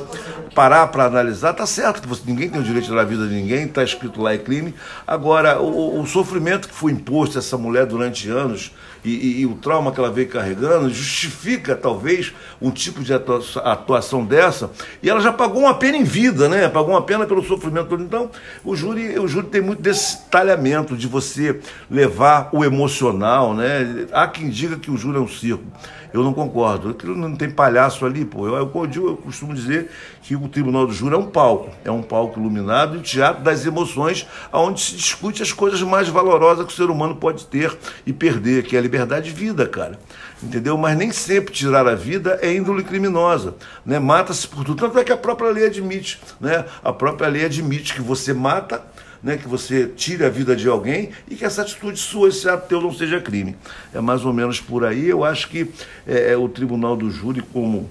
parar 0.54 0.86
para 0.86 1.06
analisar, 1.06 1.52
tá 1.54 1.66
certo 1.66 2.02
que 2.02 2.06
você, 2.06 2.22
ninguém 2.24 2.48
tem 2.48 2.60
o 2.60 2.62
direito 2.62 2.84
de 2.84 2.90
tirar 2.90 3.00
a 3.00 3.04
vida 3.04 3.26
de 3.26 3.34
ninguém, 3.34 3.64
está 3.64 3.82
escrito 3.82 4.22
lá 4.22 4.32
é 4.32 4.38
crime. 4.38 4.72
Agora, 5.04 5.60
o, 5.60 6.00
o 6.00 6.06
sofrimento 6.06 6.68
que 6.68 6.74
foi 6.74 6.92
imposto 6.92 7.36
a 7.36 7.40
essa 7.40 7.58
mulher 7.58 7.86
durante 7.86 8.28
anos 8.28 8.72
e, 9.04 9.10
e, 9.10 9.40
e, 9.40 9.46
o 9.46 9.54
trauma 9.56 9.90
que 9.90 9.98
ela 9.98 10.12
veio 10.12 10.28
carregando 10.28 10.51
justifica 10.88 11.74
talvez 11.74 12.32
um 12.60 12.70
tipo 12.70 13.02
de 13.02 13.12
atuação 13.12 14.24
dessa 14.24 14.70
e 15.02 15.10
ela 15.10 15.20
já 15.20 15.32
pagou 15.32 15.62
uma 15.62 15.74
pena 15.74 15.96
em 15.96 16.04
vida, 16.04 16.48
né? 16.48 16.68
Pagou 16.68 16.90
uma 16.90 17.02
pena 17.02 17.26
pelo 17.26 17.42
sofrimento 17.44 17.88
todo. 17.88 18.02
Então, 18.02 18.30
o 18.64 18.76
júri, 18.76 19.18
o 19.18 19.26
júri 19.26 19.48
tem 19.48 19.60
muito 19.60 19.82
desse 19.82 20.26
talhamento 20.30 20.96
de 20.96 21.06
você 21.06 21.60
levar 21.90 22.48
o 22.52 22.64
emocional, 22.64 23.54
né? 23.54 24.06
Há 24.12 24.26
quem 24.28 24.48
diga 24.48 24.76
que 24.76 24.90
o 24.90 24.96
júri 24.96 25.18
é 25.18 25.20
um 25.20 25.28
circo. 25.28 25.64
Eu 26.12 26.22
não 26.22 26.34
concordo. 26.34 26.90
Aquilo 26.90 27.16
não 27.16 27.34
tem 27.34 27.50
palhaço 27.50 28.04
ali, 28.04 28.24
pô. 28.24 28.46
Eu, 28.46 28.54
eu, 28.56 28.90
eu 28.94 29.16
costumo 29.16 29.54
dizer 29.54 29.90
que 30.20 30.36
o 30.36 30.46
Tribunal 30.46 30.86
do 30.86 30.92
Júri 30.92 31.14
é 31.14 31.18
um 31.18 31.26
palco. 31.26 31.70
É 31.84 31.90
um 31.90 32.02
palco 32.02 32.38
iluminado 32.38 32.96
e 32.96 32.98
o 32.98 33.02
teatro 33.02 33.42
das 33.42 33.64
emoções, 33.64 34.26
onde 34.52 34.80
se 34.80 34.94
discute 34.94 35.42
as 35.42 35.52
coisas 35.52 35.80
mais 35.82 36.08
valorosas 36.08 36.66
que 36.66 36.72
o 36.72 36.76
ser 36.76 36.90
humano 36.90 37.16
pode 37.16 37.46
ter 37.46 37.76
e 38.06 38.12
perder, 38.12 38.64
que 38.64 38.76
é 38.76 38.78
a 38.78 38.82
liberdade 38.82 39.30
de 39.30 39.34
vida, 39.34 39.66
cara. 39.66 39.98
Entendeu? 40.42 40.76
Mas 40.76 40.96
nem 40.96 41.12
sempre 41.12 41.54
tirar 41.54 41.86
a 41.86 41.94
vida 41.94 42.38
é 42.42 42.52
índole 42.52 42.82
criminosa. 42.82 43.54
Né? 43.86 43.98
Mata-se 43.98 44.48
por 44.48 44.64
tudo. 44.64 44.80
Tanto 44.80 44.98
é 44.98 45.04
que 45.04 45.12
a 45.12 45.16
própria 45.16 45.50
lei 45.50 45.66
admite. 45.66 46.20
Né? 46.40 46.64
A 46.82 46.92
própria 46.92 47.28
lei 47.28 47.44
admite 47.44 47.94
que 47.94 48.02
você 48.02 48.32
mata 48.32 48.82
né, 49.22 49.36
que 49.36 49.46
você 49.46 49.86
tire 49.86 50.24
a 50.24 50.28
vida 50.28 50.56
de 50.56 50.68
alguém 50.68 51.10
e 51.30 51.36
que 51.36 51.44
essa 51.44 51.62
atitude 51.62 51.98
sua, 51.98 52.28
esse 52.28 52.48
ato 52.48 52.66
teu 52.66 52.80
não 52.80 52.92
seja 52.92 53.20
crime. 53.20 53.56
É 53.94 54.00
mais 54.00 54.24
ou 54.24 54.32
menos 54.32 54.60
por 54.60 54.84
aí. 54.84 55.08
Eu 55.08 55.24
acho 55.24 55.48
que 55.48 55.70
é, 56.06 56.32
é 56.32 56.36
o 56.36 56.48
Tribunal 56.48 56.96
do 56.96 57.08
Júri, 57.10 57.40
como 57.40 57.88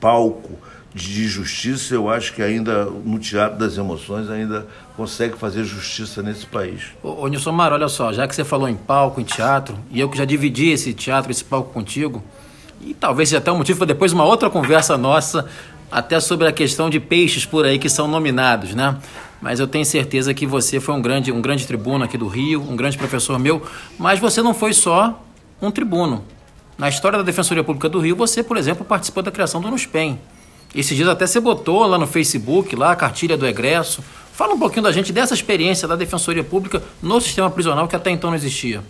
palco 0.00 0.58
de 0.94 1.28
justiça, 1.28 1.94
eu 1.94 2.10
acho 2.10 2.34
que 2.34 2.42
ainda 2.42 2.84
no 2.84 3.18
teatro 3.18 3.58
das 3.58 3.78
emoções 3.78 4.28
ainda 4.28 4.66
consegue 4.96 5.36
fazer 5.36 5.64
justiça 5.64 6.22
nesse 6.22 6.46
país. 6.46 6.82
Ô, 7.02 7.24
ô 7.24 7.28
Nilson 7.28 7.52
Maro, 7.52 7.74
olha 7.74 7.88
só, 7.88 8.12
já 8.12 8.26
que 8.26 8.34
você 8.34 8.44
falou 8.44 8.68
em 8.68 8.74
palco, 8.74 9.20
em 9.20 9.24
teatro, 9.24 9.78
e 9.90 10.00
eu 10.00 10.08
que 10.08 10.18
já 10.18 10.24
dividi 10.24 10.70
esse 10.70 10.92
teatro, 10.92 11.30
esse 11.30 11.44
palco 11.44 11.72
contigo, 11.72 12.22
e 12.80 12.92
talvez 12.92 13.28
seja 13.28 13.38
até 13.38 13.52
um 13.52 13.58
motivo 13.58 13.78
para 13.78 13.86
depois 13.86 14.12
uma 14.12 14.24
outra 14.24 14.50
conversa 14.50 14.98
nossa, 14.98 15.46
até 15.92 16.18
sobre 16.18 16.48
a 16.48 16.52
questão 16.52 16.90
de 16.90 16.98
peixes 16.98 17.44
por 17.44 17.64
aí 17.64 17.78
que 17.78 17.88
são 17.88 18.08
nominados, 18.08 18.74
né? 18.74 18.96
Mas 19.40 19.58
eu 19.58 19.66
tenho 19.66 19.84
certeza 19.84 20.34
que 20.34 20.46
você 20.46 20.80
foi 20.80 20.94
um 20.94 21.00
grande, 21.00 21.32
um 21.32 21.40
grande 21.40 21.66
tribuno 21.66 22.04
aqui 22.04 22.18
do 22.18 22.28
Rio, 22.28 22.60
um 22.60 22.76
grande 22.76 22.98
professor 22.98 23.38
meu, 23.38 23.62
mas 23.98 24.18
você 24.18 24.42
não 24.42 24.52
foi 24.52 24.72
só 24.72 25.22
um 25.62 25.70
tribuno. 25.70 26.24
Na 26.76 26.88
história 26.88 27.18
da 27.18 27.24
Defensoria 27.24 27.62
Pública 27.62 27.88
do 27.88 28.00
Rio, 28.00 28.16
você, 28.16 28.42
por 28.42 28.56
exemplo, 28.56 28.84
participou 28.84 29.22
da 29.22 29.30
criação 29.30 29.60
do 29.60 29.70
NUSPEM. 29.70 30.18
Esses 30.74 30.96
dias 30.96 31.08
até 31.08 31.26
você 31.26 31.40
botou 31.40 31.86
lá 31.86 31.98
no 31.98 32.06
Facebook, 32.06 32.76
lá 32.76 32.92
a 32.92 32.96
cartilha 32.96 33.36
do 33.36 33.46
egresso. 33.46 34.02
Fala 34.32 34.54
um 34.54 34.58
pouquinho 34.58 34.82
da 34.82 34.92
gente 34.92 35.12
dessa 35.12 35.34
experiência 35.34 35.86
da 35.86 35.96
Defensoria 35.96 36.44
Pública 36.44 36.82
no 37.02 37.20
sistema 37.20 37.50
prisional 37.50 37.86
que 37.88 37.96
até 37.96 38.10
então 38.10 38.30
não 38.30 38.36
existia. 38.36 38.80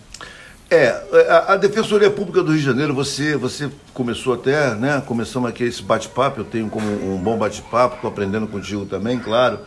É, 0.71 0.89
a, 1.29 1.55
a, 1.55 1.57
Defensoria 1.57 2.09
Pública 2.09 2.45
do 2.45 2.53
Rio 2.53 2.61
de 2.61 2.65
Janeiro, 2.65 2.95
você, 2.95 3.37
você 3.37 3.69
começou 3.93 4.35
até, 4.35 4.73
né? 4.77 5.03
Começamos 5.05 5.51
aqui 5.51 5.65
esse 5.65 5.83
bate-papo, 5.83 6.41
eu 6.41 6.45
tenho 6.45 6.69
como 6.69 6.87
um 6.87 7.17
bom 7.17 7.37
bate-papo, 7.37 7.97
estou 7.97 8.09
aprendendo 8.09 8.47
contigo 8.47 8.87
também, 8.87 9.19
claro. 9.19 9.59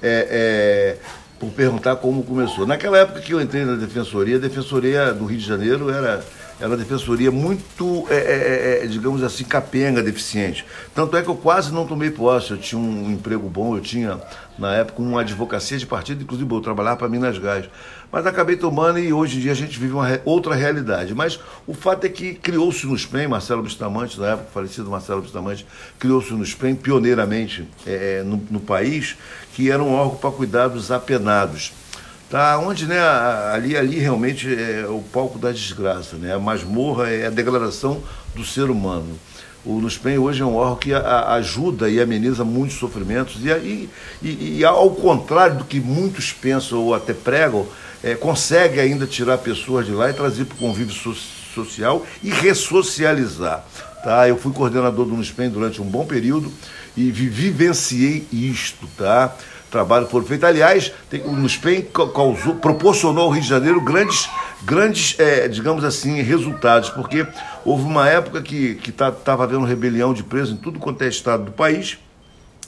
É, 0.00 0.98
é, 1.00 1.22
por 1.40 1.50
perguntar 1.50 1.96
como 1.96 2.22
começou. 2.22 2.64
Naquela 2.64 2.98
época 2.98 3.20
que 3.20 3.34
eu 3.34 3.40
entrei 3.40 3.64
na 3.64 3.74
Defensoria, 3.74 4.36
a 4.36 4.38
Defensoria 4.38 5.12
do 5.12 5.24
Rio 5.24 5.38
de 5.38 5.44
Janeiro 5.44 5.90
era 5.90 6.24
era 6.62 6.70
uma 6.70 6.76
defensoria 6.76 7.28
muito, 7.28 8.06
é, 8.08 8.14
é, 8.14 8.18
é, 8.20 8.84
é, 8.84 8.86
digamos 8.86 9.20
assim, 9.24 9.42
capenga, 9.42 10.00
deficiente. 10.00 10.64
Tanto 10.94 11.16
é 11.16 11.22
que 11.22 11.28
eu 11.28 11.34
quase 11.34 11.72
não 11.72 11.84
tomei 11.84 12.08
posse. 12.08 12.52
Eu 12.52 12.56
tinha 12.56 12.80
um 12.80 13.10
emprego 13.10 13.48
bom, 13.48 13.76
eu 13.76 13.80
tinha, 13.80 14.20
na 14.56 14.72
época, 14.72 15.02
uma 15.02 15.22
advocacia 15.22 15.76
de 15.76 15.84
partido, 15.84 16.22
inclusive 16.22 16.48
eu 16.48 16.60
trabalhava 16.60 16.98
para 16.98 17.08
Minas 17.08 17.36
Gás. 17.36 17.68
Mas 18.12 18.26
acabei 18.26 18.56
tomando 18.56 19.00
e 19.00 19.12
hoje 19.12 19.38
em 19.38 19.40
dia 19.40 19.50
a 19.50 19.56
gente 19.56 19.76
vive 19.76 19.92
uma 19.92 20.20
outra 20.24 20.54
realidade. 20.54 21.12
Mas 21.16 21.40
o 21.66 21.74
fato 21.74 22.04
é 22.04 22.08
que 22.08 22.34
criou-se 22.34 22.86
no 22.86 22.96
SPEM, 22.96 23.26
Marcelo 23.26 23.64
Bustamante, 23.64 24.20
na 24.20 24.28
época 24.28 24.50
falecido 24.54 24.88
Marcelo 24.88 25.20
Bustamante, 25.20 25.66
criou-se 25.98 26.32
no 26.32 26.46
SPEM 26.46 26.76
pioneiramente 26.76 27.68
é, 27.84 28.22
no, 28.22 28.40
no 28.48 28.60
país, 28.60 29.16
que 29.52 29.68
era 29.68 29.82
um 29.82 29.92
órgão 29.92 30.14
para 30.14 30.30
cuidar 30.30 30.68
dos 30.68 30.92
apenados. 30.92 31.72
Tá, 32.32 32.58
onde 32.58 32.86
né, 32.86 32.98
ali, 33.52 33.76
ali 33.76 33.98
realmente 33.98 34.48
é 34.48 34.86
o 34.88 35.02
palco 35.12 35.38
da 35.38 35.52
desgraça, 35.52 36.16
né? 36.16 36.34
A 36.34 36.38
masmorra 36.38 37.10
é 37.10 37.26
a 37.26 37.30
degradação 37.30 38.02
do 38.34 38.42
ser 38.42 38.70
humano. 38.70 39.18
O 39.62 39.78
NUSPEM 39.78 40.16
hoje 40.16 40.40
é 40.40 40.44
um 40.46 40.56
órgão 40.56 40.76
que 40.76 40.94
ajuda 40.94 41.90
e 41.90 42.00
ameniza 42.00 42.42
muitos 42.42 42.78
sofrimentos 42.78 43.36
e, 43.44 43.50
e, 43.50 43.90
e, 44.22 44.58
e, 44.60 44.64
ao 44.64 44.88
contrário 44.92 45.58
do 45.58 45.64
que 45.64 45.78
muitos 45.78 46.32
pensam 46.32 46.78
ou 46.78 46.94
até 46.94 47.12
pregam, 47.12 47.66
é, 48.02 48.14
consegue 48.14 48.80
ainda 48.80 49.06
tirar 49.06 49.36
pessoas 49.36 49.84
de 49.84 49.92
lá 49.92 50.08
e 50.08 50.14
trazer 50.14 50.46
para 50.46 50.54
o 50.54 50.58
convívio 50.58 50.94
so, 50.94 51.14
social 51.54 52.02
e 52.22 52.30
ressocializar. 52.30 53.62
Tá? 54.02 54.26
Eu 54.26 54.38
fui 54.38 54.54
coordenador 54.54 55.04
do 55.04 55.14
NUSPEM 55.14 55.50
durante 55.50 55.82
um 55.82 55.86
bom 55.86 56.06
período 56.06 56.50
e 56.96 57.10
vivenciei 57.10 58.26
isto, 58.32 58.86
tá? 58.96 59.36
Trabalho 59.72 60.06
foram 60.06 60.26
feitos. 60.26 60.44
Aliás, 60.48 60.92
tem, 61.10 61.22
o 61.22 61.32
NUSPEM 61.32 61.86
causou, 62.14 62.54
proporcionou 62.56 63.24
ao 63.24 63.30
Rio 63.30 63.42
de 63.42 63.48
Janeiro 63.48 63.80
grandes, 63.80 64.28
grandes 64.62 65.18
é, 65.18 65.48
digamos 65.48 65.82
assim, 65.82 66.20
resultados, 66.20 66.90
porque 66.90 67.26
houve 67.64 67.84
uma 67.84 68.08
época 68.08 68.42
que 68.42 68.78
estava 68.86 69.16
tá, 69.16 69.32
havendo 69.32 69.64
rebelião 69.64 70.12
de 70.12 70.22
presos 70.22 70.54
em 70.54 70.58
tudo 70.58 70.78
quanto 70.78 71.02
é 71.02 71.08
estado 71.08 71.46
do 71.46 71.52
país. 71.52 71.98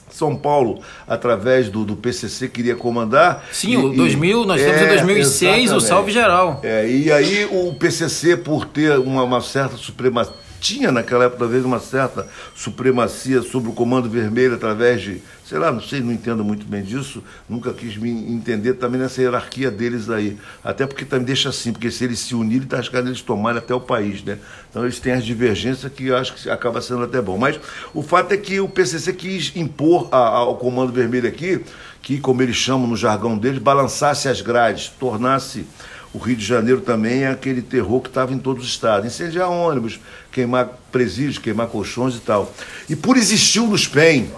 São 0.09 0.35
Paulo, 0.35 0.81
através 1.07 1.69
do, 1.69 1.83
do 1.83 1.95
PCC, 1.95 2.47
queria 2.47 2.75
comandar. 2.75 3.43
Sim, 3.51 3.71
e, 3.71 3.77
o 3.77 3.89
2000, 3.89 4.45
nós 4.45 4.61
temos 4.61 4.81
é, 4.81 4.85
em 4.85 4.87
2006 4.87 5.41
exatamente. 5.41 5.73
o 5.73 5.81
Salve 5.81 6.11
Geral. 6.11 6.61
É, 6.63 6.87
e 6.87 7.11
aí 7.11 7.45
o 7.51 7.73
PCC, 7.73 8.37
por 8.37 8.65
ter 8.65 8.97
uma, 8.97 9.23
uma 9.23 9.41
certa 9.41 9.75
supremacia, 9.75 10.33
tinha 10.65 10.91
naquela 10.91 11.25
época, 11.25 11.41
talvez, 11.41 11.63
uma 11.63 11.79
certa 11.79 12.27
supremacia 12.55 13.43
sobre 13.43 13.69
o 13.69 13.73
Comando 13.73 14.09
Vermelho 14.09 14.55
através 14.55 14.99
de, 14.99 15.21
sei 15.45 15.59
lá, 15.59 15.71
não 15.71 15.79
sei, 15.79 15.99
não 15.99 16.11
entendo 16.11 16.43
muito 16.43 16.65
bem 16.65 16.81
disso, 16.81 17.23
nunca 17.47 17.71
quis 17.71 17.95
me 17.97 18.09
entender 18.09 18.73
também 18.73 18.99
nessa 18.99 19.21
hierarquia 19.21 19.69
deles 19.69 20.09
aí. 20.09 20.39
Até 20.63 20.87
porque 20.87 21.05
também 21.05 21.27
deixa 21.27 21.49
assim, 21.49 21.71
porque 21.71 21.91
se 21.91 22.03
eles 22.03 22.17
se 22.17 22.33
unirem, 22.33 22.67
tá 22.67 22.77
arriscado 22.77 23.07
eles 23.07 23.21
tomarem 23.21 23.59
até 23.59 23.75
o 23.75 23.79
país, 23.79 24.23
né? 24.23 24.39
Então 24.67 24.83
eles 24.83 24.99
têm 24.99 25.13
as 25.13 25.23
divergências 25.23 25.91
que 25.93 26.07
eu 26.07 26.17
acho 26.17 26.33
que 26.33 26.49
acaba 26.49 26.81
sendo 26.81 27.03
até 27.03 27.21
bom. 27.21 27.37
Mas 27.37 27.59
o 27.93 28.01
fato 28.01 28.31
é 28.31 28.37
que 28.37 28.59
o 28.59 28.67
PCC 28.67 29.13
quis 29.13 29.51
impor 29.55 30.09
a, 30.11 30.17
ao 30.17 30.57
Comando 30.57 30.91
Vermelho 30.91 31.29
aqui, 31.29 31.63
que, 32.01 32.19
como 32.19 32.41
eles 32.41 32.55
chamam 32.55 32.87
no 32.87 32.97
jargão 32.97 33.37
deles, 33.37 33.59
balançasse 33.59 34.27
as 34.27 34.41
grades, 34.41 34.89
tornasse 34.99 35.63
o 36.15 36.17
Rio 36.17 36.37
de 36.37 36.45
Janeiro 36.45 36.79
também 36.79 37.23
é 37.23 37.27
aquele 37.27 37.61
terror 37.61 37.99
que 37.99 38.07
estava 38.07 38.33
em 38.33 38.39
todos 38.39 38.63
os 38.63 38.69
estados. 38.69 39.05
Incendiar 39.05 39.49
ônibus, 39.49 39.99
queimar 40.31 40.69
presídios, 40.89 41.37
queimar 41.37 41.67
colchões 41.67 42.15
e 42.15 42.21
tal. 42.21 42.53
E 42.89 42.95
por 42.95 43.17
existir 43.17 43.59
o 43.59 43.67
NUSPEM, 43.67 44.31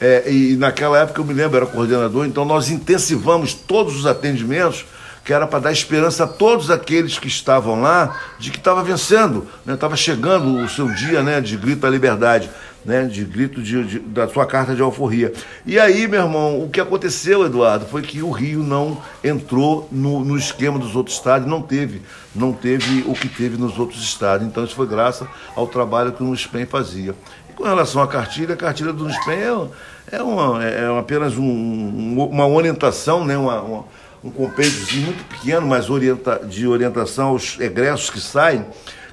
é, 0.00 0.28
e 0.28 0.56
naquela 0.56 0.98
época 0.98 1.20
eu 1.20 1.24
me 1.24 1.32
lembro, 1.32 1.56
era 1.58 1.66
coordenador, 1.66 2.26
então 2.26 2.44
nós 2.44 2.68
intensivamos 2.68 3.54
todos 3.54 3.96
os 3.96 4.06
atendimentos 4.06 4.84
que 5.24 5.32
era 5.32 5.46
para 5.46 5.60
dar 5.60 5.72
esperança 5.72 6.24
a 6.24 6.26
todos 6.26 6.68
aqueles 6.68 7.16
que 7.16 7.28
estavam 7.28 7.80
lá 7.80 8.18
de 8.38 8.50
que 8.50 8.58
estava 8.58 8.82
vencendo, 8.82 9.46
estava 9.68 9.92
né? 9.92 9.96
chegando 9.96 10.64
o 10.64 10.68
seu 10.68 10.88
dia 10.88 11.22
né, 11.22 11.40
de 11.40 11.56
grito 11.56 11.86
à 11.86 11.90
liberdade 11.90 12.50
né, 12.84 13.04
de 13.04 13.24
grito 13.24 13.62
de, 13.62 13.84
de, 13.84 13.98
da 13.98 14.28
sua 14.28 14.46
carta 14.46 14.74
de 14.74 14.82
alforria. 14.82 15.32
E 15.66 15.78
aí, 15.78 16.08
meu 16.08 16.22
irmão, 16.22 16.62
o 16.62 16.68
que 16.68 16.80
aconteceu, 16.80 17.44
Eduardo, 17.44 17.86
foi 17.86 18.02
que 18.02 18.22
o 18.22 18.30
Rio 18.30 18.62
não 18.62 19.00
entrou 19.22 19.88
no, 19.90 20.24
no 20.24 20.36
esquema 20.36 20.78
dos 20.78 20.96
outros 20.96 21.16
estados, 21.16 21.46
não 21.46 21.62
teve, 21.62 22.02
não 22.34 22.52
teve 22.52 23.04
o 23.06 23.12
que 23.12 23.28
teve 23.28 23.56
nos 23.56 23.78
outros 23.78 24.02
estados. 24.02 24.46
Então 24.46 24.64
isso 24.64 24.74
foi 24.74 24.86
graças 24.86 25.28
ao 25.54 25.66
trabalho 25.66 26.12
que 26.12 26.22
o 26.22 26.26
NUSPEM 26.26 26.66
fazia. 26.66 27.14
E 27.48 27.52
com 27.52 27.64
relação 27.64 28.02
à 28.02 28.08
cartilha, 28.08 28.54
a 28.54 28.56
cartilha 28.56 28.92
do 28.92 29.04
NUSPEM 29.04 29.34
é, 29.34 30.16
é, 30.16 30.22
uma, 30.22 30.64
é 30.64 30.98
apenas 30.98 31.36
um, 31.36 32.28
uma 32.30 32.46
orientação, 32.46 33.24
né, 33.24 33.36
uma, 33.36 33.60
uma 33.60 33.84
um 34.22 34.30
compêndio 34.30 35.00
muito 35.00 35.24
pequeno, 35.28 35.66
mas 35.66 35.88
orienta, 35.88 36.40
de 36.44 36.66
orientação 36.66 37.28
aos 37.28 37.58
egressos 37.58 38.10
que 38.10 38.20
saem, 38.20 38.64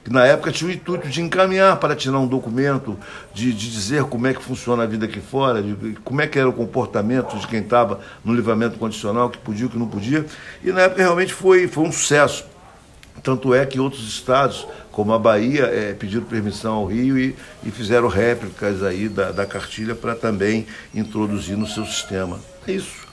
que 0.08 0.14
na 0.14 0.26
época 0.26 0.54
tinha 0.54 0.70
o 0.70 0.74
intuito 0.74 1.10
de 1.10 1.22
encaminhar 1.22 1.76
para 1.76 1.94
tirar 1.94 2.18
um 2.18 2.28
documento, 2.28 2.98
de, 3.34 3.52
de 3.52 3.70
dizer 3.70 4.06
como 4.06 4.26
é 4.26 4.34
que 4.34 4.42
funciona 4.42 4.84
a 4.84 4.86
vida 4.86 5.06
aqui 5.06 5.20
fora, 5.20 5.62
de, 5.62 5.98
como 6.02 6.22
é 6.22 6.28
que 6.28 6.40
era 6.40 6.48
o 6.48 6.54
comportamento 6.54 7.38
de 7.38 7.46
quem 7.46 7.60
estava 7.60 8.00
no 8.24 8.34
livramento 8.34 8.78
condicional, 8.78 9.30
que 9.30 9.38
podia, 9.38 9.68
que 9.68 9.78
não 9.78 9.86
podia. 9.86 10.26
E 10.64 10.72
na 10.72 10.84
época 10.84 11.02
realmente 11.02 11.34
foi, 11.34 11.68
foi 11.68 11.84
um 11.84 11.92
sucesso. 11.92 12.46
Tanto 13.22 13.54
é 13.54 13.66
que 13.66 13.82
outros 13.82 14.08
estados, 14.08 14.66
como 14.94 15.12
a 15.12 15.20
Bahia, 15.20 15.64
é, 15.64 15.94
pediram 15.94 16.24
permissão 16.24 16.76
ao 16.76 16.86
Rio 16.86 17.20
e, 17.20 17.36
e 17.66 17.70
fizeram 17.70 18.08
réplicas 18.08 18.84
aí 18.84 19.10
da, 19.10 19.34
da 19.34 19.46
cartilha 19.46 19.94
para 19.94 20.16
também 20.16 20.68
introduzir 20.96 21.58
no 21.58 21.68
seu 21.68 21.86
sistema. 21.86 22.40
É 22.66 22.72
isso. 22.72 23.06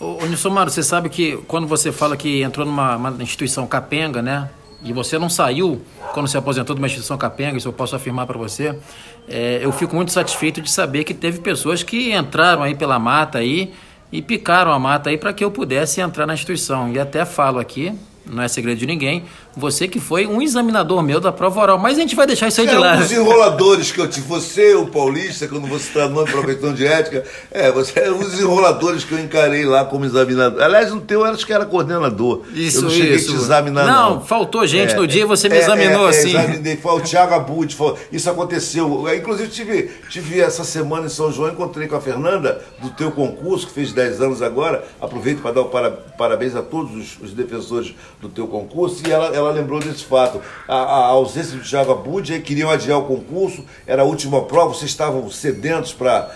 Ô, 0.00 0.24
Nilson 0.24 0.48
Maro, 0.48 0.70
você 0.70 0.82
sabe 0.82 1.10
que 1.10 1.36
quando 1.46 1.66
você 1.66 1.92
fala 1.92 2.16
que 2.16 2.40
entrou 2.40 2.64
numa 2.64 3.14
instituição 3.20 3.66
capenga, 3.66 4.22
né? 4.22 4.48
E 4.82 4.92
você 4.92 5.18
não 5.18 5.28
saiu 5.28 5.82
quando 6.12 6.28
se 6.28 6.36
aposentou 6.36 6.74
de 6.74 6.80
uma 6.80 6.86
instituição 6.86 7.18
capenga, 7.18 7.56
isso 7.56 7.68
eu 7.68 7.72
posso 7.72 7.96
afirmar 7.96 8.26
para 8.26 8.38
você, 8.38 8.78
é, 9.28 9.58
eu 9.62 9.72
fico 9.72 9.94
muito 9.94 10.12
satisfeito 10.12 10.60
de 10.60 10.70
saber 10.70 11.04
que 11.04 11.12
teve 11.12 11.40
pessoas 11.40 11.82
que 11.82 12.12
entraram 12.12 12.62
aí 12.62 12.74
pela 12.74 12.98
mata 12.98 13.38
aí 13.38 13.72
e 14.10 14.22
picaram 14.22 14.72
a 14.72 14.78
mata 14.78 15.10
aí 15.10 15.18
para 15.18 15.32
que 15.32 15.44
eu 15.44 15.50
pudesse 15.50 16.00
entrar 16.00 16.26
na 16.26 16.34
instituição. 16.34 16.90
E 16.90 16.98
até 16.98 17.24
falo 17.24 17.58
aqui, 17.58 17.92
não 18.30 18.42
é 18.42 18.48
segredo 18.48 18.78
de 18.78 18.86
ninguém, 18.86 19.24
você 19.56 19.88
que 19.88 19.98
foi 19.98 20.26
um 20.26 20.40
examinador 20.40 21.02
meu 21.02 21.20
da 21.20 21.32
prova 21.32 21.60
oral. 21.60 21.78
Mas 21.78 21.96
a 21.96 22.00
gente 22.00 22.14
vai 22.14 22.26
deixar 22.26 22.48
isso 22.48 22.60
aí 22.60 22.66
de 22.66 22.74
é 22.74 22.78
lado. 22.78 22.98
Um 22.98 23.02
dos 23.02 23.12
enroladores 23.12 23.92
que 23.92 24.00
eu 24.00 24.08
tive. 24.08 24.26
Você, 24.28 24.74
o 24.74 24.86
paulista, 24.86 25.48
quando 25.48 25.66
você 25.66 25.88
está 25.88 26.08
nome 26.08 26.30
para 26.30 26.42
questão 26.44 26.72
de 26.72 26.86
ética, 26.86 27.24
é, 27.50 27.70
você 27.72 28.00
é 28.00 28.10
um 28.10 28.18
dos 28.18 28.38
enroladores 28.38 29.04
que 29.04 29.12
eu 29.12 29.18
encarei 29.18 29.64
lá 29.64 29.84
como 29.84 30.04
examinador. 30.04 30.62
Aliás, 30.62 30.90
no 30.90 31.00
teu, 31.00 31.24
acho 31.24 31.46
que 31.46 31.52
era 31.52 31.64
coordenador. 31.64 32.42
Isso, 32.54 32.78
eu 32.78 32.82
não 32.82 32.90
cheguei 32.90 33.16
isso. 33.16 33.32
a 33.32 33.34
te 33.36 33.42
examinar, 33.42 33.86
não. 33.86 34.14
Não, 34.14 34.20
faltou 34.20 34.66
gente 34.66 34.92
é, 34.92 34.96
no 34.96 35.06
dia 35.06 35.22
e 35.22 35.24
você 35.24 35.48
me 35.48 35.56
é, 35.56 35.60
examinou 35.60 36.04
é, 36.04 36.06
é, 36.06 36.10
assim. 36.10 36.28
Examinei, 36.28 36.76
foi 36.76 36.92
o 36.92 37.00
Thiago 37.00 37.34
Abud, 37.34 37.76
isso 38.12 38.30
aconteceu. 38.30 39.06
Inclusive, 39.14 39.48
tive, 39.48 39.90
tive 40.08 40.40
essa 40.40 40.64
semana 40.64 41.06
em 41.06 41.10
São 41.10 41.32
João, 41.32 41.50
encontrei 41.50 41.88
com 41.88 41.96
a 41.96 42.00
Fernanda 42.00 42.62
do 42.80 42.90
teu 42.90 43.10
concurso, 43.10 43.66
que 43.66 43.72
fez 43.72 43.92
10 43.92 44.20
anos 44.20 44.42
agora. 44.42 44.84
Aproveito 45.00 45.40
para 45.40 45.52
dar 45.52 45.62
o 45.62 45.66
para, 45.66 45.90
parabéns 45.90 46.54
a 46.54 46.62
todos 46.62 46.94
os, 46.94 47.18
os 47.22 47.32
defensores 47.32 47.94
do 48.20 48.28
teu 48.28 48.48
concurso 48.48 49.06
e 49.06 49.12
ela, 49.12 49.26
ela 49.26 49.50
lembrou 49.50 49.78
desse 49.78 50.04
fato. 50.04 50.40
A, 50.66 50.74
a 50.74 51.06
ausência 51.06 51.56
do 51.56 51.62
Thiago 51.62 51.92
Abud, 51.92 52.32
aí 52.32 52.40
queriam 52.40 52.70
adiar 52.70 52.98
o 52.98 53.04
concurso, 53.04 53.64
era 53.86 54.02
a 54.02 54.04
última 54.04 54.42
prova, 54.42 54.74
vocês 54.74 54.90
estavam 54.90 55.30
sedentos 55.30 55.92
para 55.92 56.30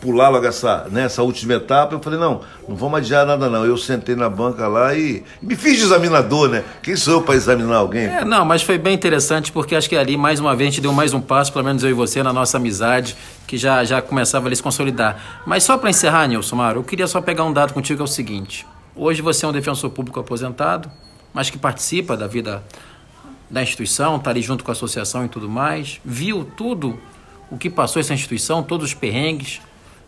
pular 0.00 0.28
logo 0.28 0.46
essa, 0.46 0.86
né, 0.90 1.04
essa 1.04 1.22
última 1.22 1.54
etapa. 1.54 1.94
Eu 1.94 2.00
falei, 2.00 2.18
não, 2.18 2.42
não 2.68 2.76
vamos 2.76 2.98
adiar 2.98 3.24
nada 3.24 3.48
não. 3.48 3.64
Eu 3.64 3.78
sentei 3.78 4.14
na 4.14 4.28
banca 4.28 4.68
lá 4.68 4.94
e, 4.94 5.24
me 5.40 5.56
fiz 5.56 5.80
examinador, 5.82 6.50
né? 6.50 6.62
Quem 6.82 6.94
sou 6.96 7.14
eu 7.14 7.22
para 7.22 7.34
examinar 7.34 7.76
alguém? 7.76 8.04
É, 8.04 8.24
não, 8.24 8.44
mas 8.44 8.62
foi 8.62 8.76
bem 8.76 8.94
interessante 8.94 9.50
porque 9.50 9.74
acho 9.74 9.88
que 9.88 9.96
ali, 9.96 10.16
mais 10.16 10.38
uma 10.38 10.54
vez, 10.54 10.68
a 10.68 10.70
gente 10.70 10.82
deu 10.82 10.92
mais 10.92 11.14
um 11.14 11.20
passo, 11.20 11.52
pelo 11.52 11.64
menos 11.64 11.82
eu 11.82 11.90
e 11.90 11.94
você, 11.94 12.22
na 12.22 12.32
nossa 12.32 12.58
amizade, 12.58 13.16
que 13.46 13.56
já, 13.56 13.82
já 13.84 14.02
começava 14.02 14.48
a 14.50 14.54
se 14.54 14.62
consolidar. 14.62 15.42
Mas 15.46 15.64
só 15.64 15.78
para 15.78 15.88
encerrar, 15.88 16.26
Nilson 16.26 16.56
Maro, 16.56 16.80
eu 16.80 16.84
queria 16.84 17.06
só 17.06 17.22
pegar 17.22 17.44
um 17.44 17.52
dado 17.52 17.72
contigo, 17.72 18.02
é 18.02 18.04
o 18.04 18.06
seguinte. 18.06 18.66
Hoje 18.94 19.22
você 19.22 19.46
é 19.46 19.48
um 19.48 19.52
defensor 19.52 19.88
público 19.88 20.20
aposentado, 20.20 20.90
mas 21.32 21.50
que 21.50 21.58
participa 21.58 22.16
da 22.16 22.26
vida 22.26 22.62
da 23.50 23.62
instituição, 23.62 24.16
está 24.16 24.30
ali 24.30 24.40
junto 24.40 24.64
com 24.64 24.70
a 24.70 24.72
associação 24.72 25.26
e 25.26 25.28
tudo 25.28 25.48
mais, 25.48 26.00
viu 26.02 26.44
tudo 26.56 26.98
o 27.50 27.58
que 27.58 27.68
passou 27.68 28.00
essa 28.00 28.14
instituição, 28.14 28.62
todos 28.62 28.88
os 28.88 28.94
perrengues, 28.94 29.60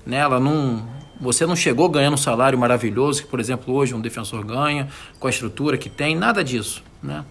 né? 0.06 0.16
Ela 0.16 0.40
não, 0.40 0.88
você 1.20 1.44
não 1.44 1.54
chegou 1.54 1.88
ganhando 1.90 2.14
um 2.14 2.18
salário 2.18 2.58
maravilhoso 2.58 3.22
que, 3.22 3.28
por 3.28 3.38
exemplo, 3.38 3.74
hoje 3.74 3.94
um 3.94 4.00
defensor 4.00 4.42
ganha, 4.44 4.88
com 5.20 5.26
a 5.26 5.30
estrutura 5.30 5.76
que 5.76 5.90
tem, 5.90 6.16
nada 6.16 6.42
disso, 6.42 6.82
né? 7.02 7.22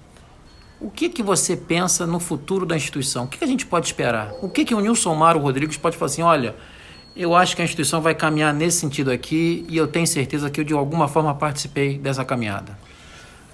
O 0.80 0.92
que, 0.92 1.10
que 1.10 1.24
você 1.24 1.56
pensa 1.56 2.06
no 2.06 2.20
futuro 2.20 2.66
da 2.66 2.76
instituição? 2.76 3.24
O 3.24 3.28
que, 3.28 3.40
que 3.40 3.44
a 3.44 3.48
gente 3.48 3.66
pode 3.66 3.88
esperar? 3.88 4.34
O 4.42 4.50
que, 4.50 4.66
que 4.66 4.76
o 4.76 4.82
Nilson 4.82 5.16
Maro 5.16 5.40
Rodrigues 5.40 5.78
pode 5.78 5.98
falar 5.98 6.12
assim, 6.12 6.22
olha, 6.22 6.56
eu 7.16 7.36
acho 7.36 7.56
que 7.56 7.62
a 7.62 7.66
instituição 7.66 8.02
vai 8.02 8.14
caminhar 8.14 8.54
nesse 8.54 8.82
sentido 8.82 9.10
aqui 9.10 9.66
e 9.70 9.78
eu 9.78 9.88
tenho 9.88 10.06
certeza 10.06 10.50
que 10.50 10.60
eu, 10.60 10.64
de 10.64 10.74
alguma 10.74 11.08
forma, 11.08 11.34
participei 11.34 11.98
dessa 11.98 12.26
caminhada. 12.26 12.78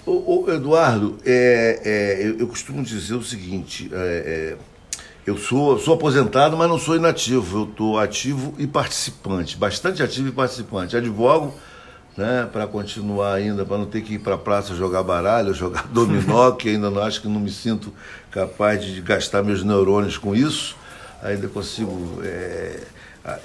O, 0.10 0.44
o 0.44 0.52
Eduardo, 0.52 1.18
é, 1.24 1.82
é, 1.86 2.28
eu, 2.28 2.40
eu, 2.40 2.48
costumo 2.48 2.82
dizer 2.82 3.14
o 3.14 3.22
seguinte: 3.22 3.90
é, 3.94 4.56
é 4.58 4.58
eu 5.30 5.38
sou, 5.38 5.78
sou 5.78 5.94
aposentado, 5.94 6.58
mas 6.58 6.68
não 6.68 6.80
sou 6.80 6.96
inativo. 6.96 7.60
Eu 7.60 7.64
estou 7.66 8.00
ativo 8.00 8.56
e 8.58 8.66
participante, 8.66 9.56
bastante 9.56 10.02
ativo 10.02 10.30
e 10.30 10.32
participante. 10.32 10.98
Advogo 10.98 11.54
né, 12.18 12.50
para 12.52 12.66
continuar 12.66 13.36
ainda, 13.36 13.64
para 13.64 13.78
não 13.78 13.86
ter 13.86 14.02
que 14.02 14.16
ir 14.16 14.20
para 14.20 14.34
a 14.34 14.38
praça 14.38 14.74
jogar 14.76 15.04
baralho, 15.04 15.54
jogar 15.54 15.88
dominó, 15.94 16.52
que 16.54 16.70
ainda 16.70 16.90
não 16.90 17.04
acho 17.04 17.22
que 17.22 17.28
não 17.28 17.40
me 17.40 17.52
sinto 17.52 17.94
capaz 18.32 18.84
de 18.84 19.00
gastar 19.02 19.44
meus 19.44 19.64
neurônios 19.64 20.18
com 20.18 20.36
isso. 20.36 20.76
Ainda 21.22 21.48
consigo. 21.48 22.20
É, 22.24 22.80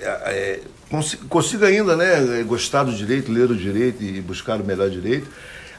é, 0.00 0.61
consigo, 0.88 1.26
consigo, 1.26 1.66
ainda 1.66 1.94
né, 1.94 2.42
gostar 2.44 2.85
do 2.85 2.92
direito, 2.94 3.30
ler 3.30 3.50
o 3.50 3.54
direito 3.54 4.02
e 4.02 4.23
buscar 4.23 4.59
o 4.59 4.64
melhor 4.64 4.88
direito. 4.88 5.28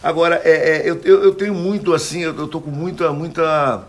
Agora, 0.06 0.40
é, 0.44 0.52
é 0.52 0.88
eu, 0.88 1.02
eu, 1.04 1.34
tenho 1.34 1.56
muito 1.56 1.92
assim, 1.92 2.20
eu 2.20 2.46
estou 2.46 2.62
com 2.62 2.70
muita, 2.70 3.12
muita, 3.12 3.88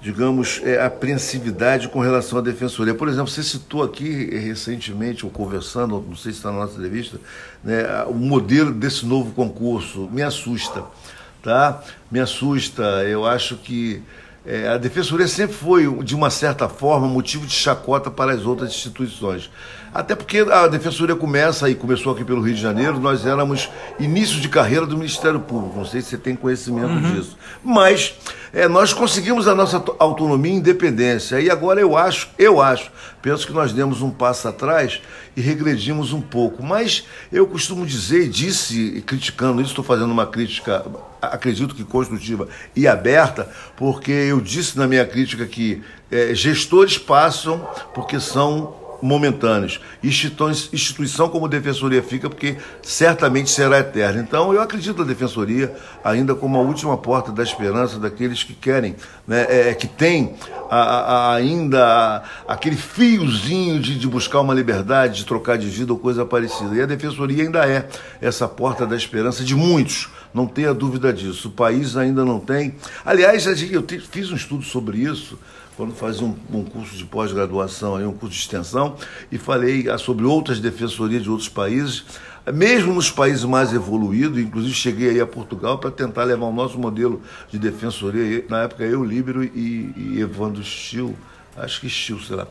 digamos, 0.00 0.60
é, 0.64 0.84
apreensividade 0.84 1.86
com 1.86 2.00
relação 2.00 2.40
à 2.40 2.42
defensoria. 2.42 2.92
Por 2.92 3.06
exemplo, 3.06 3.28
você 3.28 3.44
citou 3.44 3.84
aqui 3.84 4.28
recentemente, 4.40 5.24
ou 5.24 5.30
conversando, 5.30 6.04
não 6.04 6.16
sei 6.16 6.32
se 6.32 6.38
está 6.38 6.50
na 6.50 6.58
nossa 6.58 6.74
entrevista, 6.74 7.20
né, 7.62 8.02
o 8.08 8.14
modelo 8.14 8.72
desse 8.72 9.06
novo 9.06 9.30
concurso. 9.34 10.08
Me 10.10 10.20
assusta, 10.20 10.82
tá? 11.44 11.80
Me 12.10 12.18
assusta. 12.18 12.82
Eu 13.04 13.24
acho 13.24 13.54
que 13.54 14.02
é, 14.44 14.66
a 14.66 14.78
defensoria 14.78 15.28
sempre 15.28 15.54
foi, 15.54 15.86
de 16.02 16.16
uma 16.16 16.28
certa 16.28 16.68
forma, 16.68 17.06
motivo 17.06 17.46
de 17.46 17.52
chacota 17.52 18.10
para 18.10 18.32
as 18.32 18.44
outras 18.46 18.70
instituições. 18.70 19.48
Até 19.96 20.14
porque 20.14 20.40
a 20.40 20.66
defensoria 20.66 21.16
começa, 21.16 21.70
e 21.70 21.74
começou 21.74 22.12
aqui 22.12 22.22
pelo 22.22 22.42
Rio 22.42 22.54
de 22.54 22.60
Janeiro, 22.60 23.00
nós 23.00 23.24
éramos 23.24 23.70
início 23.98 24.38
de 24.42 24.46
carreira 24.46 24.84
do 24.84 24.94
Ministério 24.94 25.40
Público. 25.40 25.78
Não 25.78 25.86
sei 25.86 26.02
se 26.02 26.10
você 26.10 26.18
tem 26.18 26.36
conhecimento 26.36 26.90
uhum. 26.90 27.14
disso. 27.14 27.34
Mas 27.64 28.14
é, 28.52 28.68
nós 28.68 28.92
conseguimos 28.92 29.48
a 29.48 29.54
nossa 29.54 29.82
autonomia 29.98 30.52
e 30.52 30.56
independência. 30.56 31.40
E 31.40 31.50
agora 31.50 31.80
eu 31.80 31.96
acho, 31.96 32.28
eu 32.38 32.60
acho, 32.60 32.90
penso 33.22 33.46
que 33.46 33.54
nós 33.54 33.72
demos 33.72 34.02
um 34.02 34.10
passo 34.10 34.46
atrás 34.46 35.00
e 35.34 35.40
regredimos 35.40 36.12
um 36.12 36.20
pouco. 36.20 36.62
Mas 36.62 37.06
eu 37.32 37.46
costumo 37.46 37.86
dizer, 37.86 38.24
e 38.24 38.28
disse, 38.28 39.02
criticando 39.06 39.62
isso, 39.62 39.70
estou 39.70 39.84
fazendo 39.84 40.10
uma 40.10 40.26
crítica, 40.26 40.84
acredito 41.22 41.74
que 41.74 41.84
construtiva 41.84 42.48
e 42.74 42.86
aberta, 42.86 43.50
porque 43.78 44.12
eu 44.12 44.42
disse 44.42 44.76
na 44.76 44.86
minha 44.86 45.06
crítica 45.06 45.46
que 45.46 45.82
é, 46.12 46.34
gestores 46.34 46.98
passam 46.98 47.66
porque 47.94 48.20
são 48.20 48.84
momentâneos. 49.02 49.80
Instituição 50.02 51.28
como 51.28 51.48
defensoria 51.48 52.02
fica 52.02 52.28
porque 52.28 52.56
certamente 52.82 53.50
será 53.50 53.78
eterna. 53.78 54.20
Então 54.20 54.52
eu 54.52 54.60
acredito 54.60 54.98
na 54.98 55.04
defensoria 55.04 55.74
ainda 56.04 56.34
como 56.34 56.56
a 56.58 56.60
última 56.60 56.96
porta 56.96 57.32
da 57.32 57.42
esperança 57.42 57.98
daqueles 57.98 58.42
que 58.42 58.54
querem, 58.54 58.96
né, 59.26 59.46
é, 59.48 59.74
que 59.74 59.86
tem 59.86 60.34
a, 60.70 60.78
a, 60.78 61.34
ainda 61.34 62.22
aquele 62.46 62.76
fiozinho 62.76 63.80
de, 63.80 63.98
de 63.98 64.08
buscar 64.08 64.40
uma 64.40 64.54
liberdade, 64.54 65.18
de 65.18 65.26
trocar 65.26 65.58
de 65.58 65.68
vida 65.68 65.92
ou 65.92 65.98
coisa 65.98 66.24
parecida. 66.24 66.74
E 66.74 66.82
a 66.82 66.86
defensoria 66.86 67.44
ainda 67.44 67.68
é 67.68 67.88
essa 68.20 68.48
porta 68.48 68.86
da 68.86 68.96
esperança 68.96 69.44
de 69.44 69.54
muitos. 69.54 70.08
Não 70.32 70.46
tenha 70.46 70.74
dúvida 70.74 71.12
disso. 71.12 71.48
O 71.48 71.50
país 71.50 71.96
ainda 71.96 72.24
não 72.24 72.38
tem. 72.38 72.74
Aliás, 73.04 73.46
eu 73.46 73.84
fiz 74.10 74.30
um 74.30 74.36
estudo 74.36 74.62
sobre 74.62 74.98
isso 74.98 75.38
quando 75.76 75.94
fazia 75.94 76.26
um, 76.26 76.34
um 76.52 76.64
curso 76.64 76.96
de 76.96 77.04
pós-graduação, 77.04 77.96
um 78.08 78.12
curso 78.12 78.34
de 78.34 78.40
extensão, 78.40 78.96
e 79.30 79.36
falei 79.36 79.88
ah, 79.90 79.98
sobre 79.98 80.24
outras 80.24 80.58
defensorias 80.58 81.22
de 81.22 81.30
outros 81.30 81.48
países, 81.48 82.04
mesmo 82.52 82.94
nos 82.94 83.10
países 83.10 83.44
mais 83.44 83.72
evoluídos, 83.72 84.38
inclusive 84.38 84.72
cheguei 84.72 85.10
aí 85.10 85.20
a 85.20 85.26
Portugal 85.26 85.78
para 85.78 85.90
tentar 85.90 86.24
levar 86.24 86.46
o 86.46 86.52
nosso 86.52 86.78
modelo 86.78 87.20
de 87.50 87.58
defensoria, 87.58 88.44
na 88.48 88.62
época 88.62 88.84
eu, 88.84 89.04
Líbero 89.04 89.44
e, 89.44 89.92
e 89.96 90.20
Evandro 90.20 90.62
Stil, 90.62 91.14
acho 91.56 91.80
que 91.80 91.88
Stil, 91.88 92.20
sei 92.20 92.36
lá, 92.36 92.46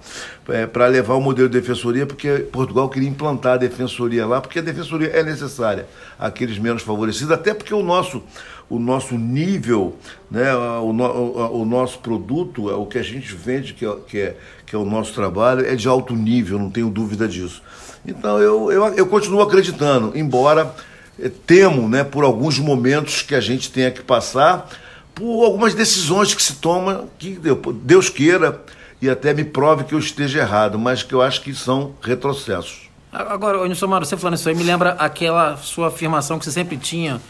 é, 0.49 0.65
para 0.65 0.87
levar 0.87 1.15
o 1.15 1.21
modelo 1.21 1.47
de 1.47 1.59
defensoria, 1.59 2.05
porque 2.05 2.47
Portugal 2.51 2.89
queria 2.89 3.09
implantar 3.09 3.53
a 3.53 3.57
defensoria 3.57 4.25
lá, 4.25 4.41
porque 4.41 4.59
a 4.59 4.61
defensoria 4.61 5.09
é 5.09 5.23
necessária 5.23 5.87
àqueles 6.19 6.57
menos 6.57 6.81
favorecidos, 6.81 7.31
até 7.31 7.53
porque 7.53 7.73
o 7.73 7.83
nosso 7.83 8.23
o 8.69 8.79
nosso 8.79 9.15
nível, 9.15 9.95
né, 10.29 10.55
o, 10.55 10.89
o, 10.89 11.61
o, 11.61 11.65
nosso 11.65 11.99
produto, 11.99 12.67
o 12.67 12.85
que 12.87 12.97
a 12.97 13.03
gente 13.03 13.33
vende, 13.35 13.73
que 13.73 13.85
é, 13.85 13.95
que, 14.07 14.17
é, 14.19 14.37
que 14.65 14.75
é 14.75 14.79
o 14.79 14.85
nosso 14.85 15.13
trabalho, 15.13 15.65
é 15.65 15.75
de 15.75 15.87
alto 15.87 16.15
nível, 16.15 16.57
não 16.57 16.71
tenho 16.71 16.89
dúvida 16.89 17.27
disso. 17.27 17.61
Então 18.05 18.39
eu, 18.39 18.71
eu, 18.71 18.85
eu 18.95 19.07
continuo 19.07 19.41
acreditando, 19.41 20.11
embora 20.15 20.73
eh, 21.19 21.31
temo 21.45 21.87
né, 21.87 22.03
por 22.03 22.23
alguns 22.23 22.57
momentos 22.59 23.21
que 23.21 23.35
a 23.35 23.39
gente 23.39 23.71
tenha 23.71 23.91
que 23.91 24.01
passar, 24.01 24.67
por 25.13 25.45
algumas 25.45 25.73
decisões 25.73 26.33
que 26.33 26.41
se 26.41 26.55
tomam, 26.55 27.07
que 27.17 27.39
Deus 27.83 28.09
queira 28.09 28.61
e 29.05 29.09
até 29.09 29.33
me 29.33 29.43
prove 29.43 29.83
que 29.83 29.93
eu 29.93 29.99
esteja 29.99 30.39
errado, 30.39 30.77
mas 30.79 31.03
que 31.03 31.13
eu 31.13 31.21
acho 31.21 31.41
que 31.41 31.53
são 31.53 31.93
retrocessos. 32.01 32.89
Agora, 33.11 33.65
Nilson 33.65 33.87
Maro, 33.87 34.05
você 34.05 34.17
falando 34.17 34.37
isso 34.37 34.49
aí, 34.49 34.55
me 34.55 34.63
lembra 34.63 34.91
aquela 34.91 35.55
sua 35.57 35.87
afirmação 35.87 36.37
que 36.37 36.45
você 36.45 36.51
sempre 36.51 36.75
tinha 36.75 37.21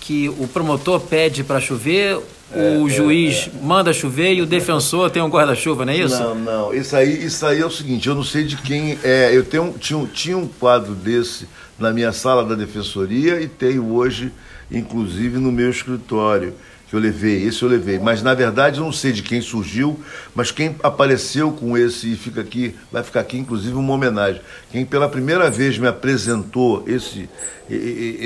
que 0.00 0.28
o 0.28 0.48
promotor 0.48 1.00
pede 1.00 1.44
para 1.44 1.60
chover, 1.60 2.18
é, 2.52 2.76
o 2.76 2.88
é, 2.88 2.90
juiz 2.90 3.48
é, 3.48 3.64
manda 3.64 3.92
chover 3.92 4.34
e 4.34 4.42
o 4.42 4.46
defensor 4.46 5.10
tem 5.10 5.22
um 5.22 5.28
guarda-chuva, 5.28 5.84
não 5.86 5.92
é 5.92 5.96
isso? 5.96 6.20
Não, 6.20 6.34
não. 6.34 6.74
Isso 6.74 6.94
aí, 6.96 7.24
isso 7.24 7.46
aí 7.46 7.60
é 7.60 7.66
o 7.66 7.70
seguinte, 7.70 8.08
eu 8.08 8.14
não 8.14 8.24
sei 8.24 8.44
de 8.44 8.56
quem 8.56 8.98
é. 9.04 9.30
Eu 9.32 9.44
tenho, 9.44 9.72
tinha, 9.78 10.04
tinha 10.06 10.36
um 10.36 10.46
quadro 10.46 10.94
desse 10.94 11.48
na 11.78 11.92
minha 11.92 12.12
sala 12.12 12.44
da 12.44 12.56
defensoria 12.56 13.40
e 13.40 13.46
tenho 13.46 13.94
hoje, 13.94 14.32
inclusive, 14.70 15.38
no 15.38 15.52
meu 15.52 15.70
escritório 15.70 16.52
que 16.92 16.96
eu 16.96 17.00
levei, 17.00 17.42
esse 17.44 17.62
eu 17.62 17.70
levei. 17.70 17.98
Mas 17.98 18.22
na 18.22 18.34
verdade 18.34 18.78
eu 18.78 18.84
não 18.84 18.92
sei 18.92 19.12
de 19.12 19.22
quem 19.22 19.40
surgiu, 19.40 19.98
mas 20.34 20.50
quem 20.50 20.76
apareceu 20.82 21.50
com 21.50 21.74
esse 21.74 22.12
e 22.12 22.16
fica 22.16 22.42
aqui, 22.42 22.74
vai 22.92 23.02
ficar 23.02 23.20
aqui 23.20 23.38
inclusive 23.38 23.74
uma 23.74 23.94
homenagem. 23.94 24.42
Quem 24.70 24.84
pela 24.84 25.08
primeira 25.08 25.50
vez 25.50 25.78
me 25.78 25.86
apresentou 25.86 26.84
esse, 26.86 27.30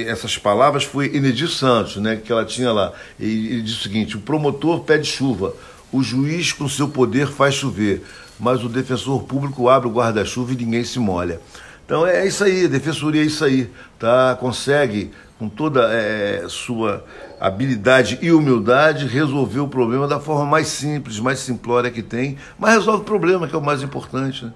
essas 0.09 0.37
palavras 0.37 0.83
foi 0.83 1.15
Enedir 1.15 1.49
Santos, 1.49 1.99
né, 1.99 2.17
que 2.17 2.33
ela 2.33 2.45
tinha 2.45 2.73
lá. 2.73 2.93
E 3.21 3.53
ele 3.53 3.63
disse 3.63 3.79
o 3.79 3.83
seguinte: 3.85 4.17
o 4.17 4.21
promotor 4.21 4.81
pede 4.81 5.07
chuva, 5.07 5.55
o 5.93 6.03
juiz 6.03 6.53
com 6.53 6.69
seu 6.69 6.89
poder 6.89 7.29
faz 7.29 7.55
chover, 7.55 8.03
mas 8.37 8.65
o 8.65 8.69
defensor 8.69 9.23
público 9.23 9.69
abre 9.69 9.89
o 9.89 9.93
guarda-chuva 9.93 10.53
e 10.53 10.57
ninguém 10.57 10.83
se 10.83 10.99
molha. 10.99 11.41
Então 11.87 12.05
é 12.05 12.27
isso 12.27 12.43
aí, 12.43 12.65
a 12.65 12.69
defensoria 12.69 13.23
é 13.23 13.25
isso 13.25 13.45
aí, 13.45 13.71
tá? 13.97 14.37
Consegue 14.39 15.13
com 15.39 15.49
toda 15.49 15.89
é, 15.93 16.45
sua 16.49 17.05
habilidade 17.41 18.19
e 18.21 18.33
humildade, 18.33 19.07
resolver 19.07 19.61
o 19.61 19.69
problema 19.69 20.09
da 20.09 20.19
forma 20.19 20.45
mais 20.45 20.67
simples, 20.67 21.21
mais 21.21 21.39
simplória 21.39 21.91
que 21.91 22.03
tem, 22.03 22.37
mas 22.59 22.75
resolve 22.75 23.03
o 23.03 23.05
problema, 23.05 23.47
que 23.47 23.55
é 23.55 23.59
o 23.59 23.63
mais 23.63 23.83
importante. 23.83 24.47
Né? 24.47 24.53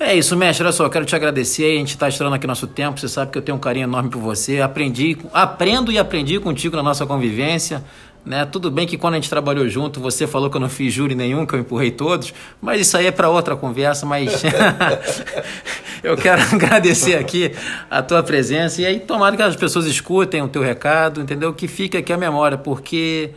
É 0.00 0.14
isso, 0.14 0.36
mestre. 0.36 0.62
Olha 0.64 0.72
só, 0.72 0.84
eu 0.84 0.90
quero 0.90 1.04
te 1.04 1.16
agradecer. 1.16 1.64
A 1.64 1.78
gente 1.78 1.88
está 1.90 2.08
estourando 2.08 2.36
aqui 2.36 2.46
nosso 2.46 2.68
tempo. 2.68 3.00
Você 3.00 3.08
sabe 3.08 3.32
que 3.32 3.38
eu 3.38 3.42
tenho 3.42 3.56
um 3.56 3.60
carinho 3.60 3.82
enorme 3.82 4.08
por 4.08 4.22
você. 4.22 4.60
Aprendi, 4.60 5.18
aprendo 5.32 5.90
e 5.90 5.98
aprendi 5.98 6.38
contigo 6.38 6.76
na 6.76 6.84
nossa 6.84 7.04
convivência. 7.04 7.82
Né? 8.24 8.44
Tudo 8.44 8.70
bem 8.70 8.86
que 8.86 8.96
quando 8.96 9.14
a 9.14 9.16
gente 9.16 9.28
trabalhou 9.28 9.68
junto, 9.68 10.00
você 10.00 10.24
falou 10.24 10.50
que 10.50 10.56
eu 10.56 10.60
não 10.60 10.68
fiz 10.68 10.92
júri 10.92 11.16
nenhum, 11.16 11.44
que 11.44 11.54
eu 11.54 11.58
empurrei 11.58 11.90
todos, 11.90 12.32
mas 12.60 12.80
isso 12.80 12.96
aí 12.96 13.06
é 13.06 13.10
para 13.10 13.28
outra 13.28 13.56
conversa. 13.56 14.06
Mas 14.06 14.42
eu 16.02 16.16
quero 16.16 16.42
agradecer 16.52 17.16
aqui 17.16 17.52
a 17.90 18.02
tua 18.02 18.22
presença 18.22 18.82
e 18.82 18.86
aí 18.86 19.00
tomara 19.00 19.36
que 19.36 19.42
as 19.42 19.56
pessoas 19.56 19.86
escutem 19.86 20.42
o 20.42 20.48
teu 20.48 20.62
recado, 20.62 21.20
entendeu? 21.20 21.52
Que 21.52 21.68
fique 21.68 21.96
aqui 21.96 22.12
a 22.12 22.16
memória, 22.16 22.58
porque 22.58 23.32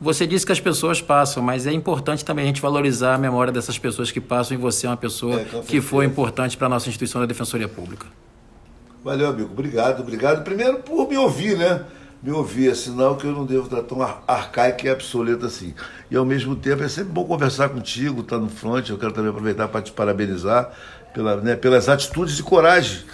você 0.00 0.26
disse 0.26 0.44
que 0.44 0.52
as 0.52 0.60
pessoas 0.60 1.00
passam, 1.00 1.42
mas 1.42 1.66
é 1.66 1.72
importante 1.72 2.24
também 2.24 2.44
a 2.44 2.46
gente 2.48 2.60
valorizar 2.60 3.14
a 3.14 3.18
memória 3.18 3.52
dessas 3.52 3.78
pessoas 3.78 4.10
que 4.10 4.20
passam 4.20 4.56
e 4.56 4.60
você 4.60 4.86
é 4.86 4.90
uma 4.90 4.96
pessoa 4.96 5.40
é, 5.40 5.44
que 5.66 5.80
foi 5.80 6.04
importante 6.04 6.56
para 6.56 6.66
a 6.66 6.70
nossa 6.70 6.88
instituição 6.88 7.20
da 7.20 7.26
Defensoria 7.26 7.68
Pública. 7.68 8.06
Valeu, 9.02 9.28
amigo. 9.28 9.50
Obrigado, 9.52 10.00
obrigado. 10.00 10.42
Primeiro 10.42 10.78
por 10.78 11.08
me 11.08 11.16
ouvir, 11.16 11.56
né? 11.56 11.84
Me 12.22 12.32
ouvir, 12.32 12.70
é 12.70 12.74
sinal 12.74 13.16
que 13.16 13.26
eu 13.26 13.32
não 13.32 13.44
devo 13.44 13.64
estar 13.64 13.82
tão 13.82 14.00
arcaico 14.26 14.86
e 14.86 14.90
obsoleto 14.90 15.44
assim. 15.44 15.74
E 16.10 16.16
ao 16.16 16.24
mesmo 16.24 16.56
tempo 16.56 16.82
é 16.82 16.88
sempre 16.88 17.12
bom 17.12 17.24
conversar 17.24 17.68
contigo, 17.68 18.22
estar 18.22 18.36
tá 18.36 18.42
no 18.42 18.48
front. 18.48 18.88
Eu 18.88 18.96
quero 18.96 19.12
também 19.12 19.28
aproveitar 19.30 19.68
para 19.68 19.82
te 19.82 19.92
parabenizar 19.92 20.72
pela, 21.14 21.36
né, 21.36 21.56
pelas 21.56 21.88
atitudes 21.88 22.36
de 22.36 22.42
coragem 22.42 23.04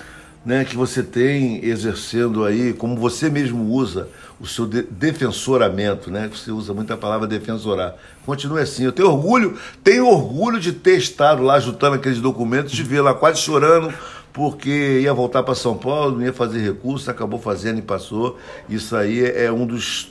né, 0.45 0.65
que 0.65 0.75
você 0.75 1.03
tem 1.03 1.65
exercendo 1.65 2.45
aí, 2.45 2.73
como 2.73 2.97
você 2.97 3.29
mesmo 3.29 3.63
usa 3.71 4.09
o 4.41 4.47
seu 4.47 4.67
de 4.67 4.83
defensoramento, 4.83 6.11
né? 6.11 6.31
Você 6.35 6.51
usa 6.51 6.73
muito 6.73 6.91
a 6.91 6.97
palavra 6.97 7.27
defensorar. 7.27 7.95
Continue 8.25 8.63
assim. 8.63 8.85
Eu 8.85 8.93
tenho 8.93 9.11
orgulho, 9.11 9.59
tenho 9.85 10.07
orgulho 10.09 10.59
de 10.59 10.73
ter 10.73 10.97
estado 10.97 11.43
lá 11.43 11.61
juntando 11.61 11.97
aqueles 11.97 12.21
documentos, 12.21 12.73
de 12.73 12.83
ver 12.83 13.03
lá 13.03 13.13
quase 13.13 13.39
chorando, 13.39 13.93
porque 14.33 15.01
ia 15.03 15.13
voltar 15.13 15.43
para 15.43 15.55
São 15.55 15.77
Paulo, 15.77 16.23
ia 16.23 16.33
fazer 16.33 16.61
recurso, 16.61 17.11
acabou 17.11 17.39
fazendo 17.39 17.81
e 17.81 17.83
passou. 17.83 18.39
Isso 18.67 18.97
aí 18.97 19.23
é 19.27 19.53
um 19.53 19.67
dos 19.67 20.11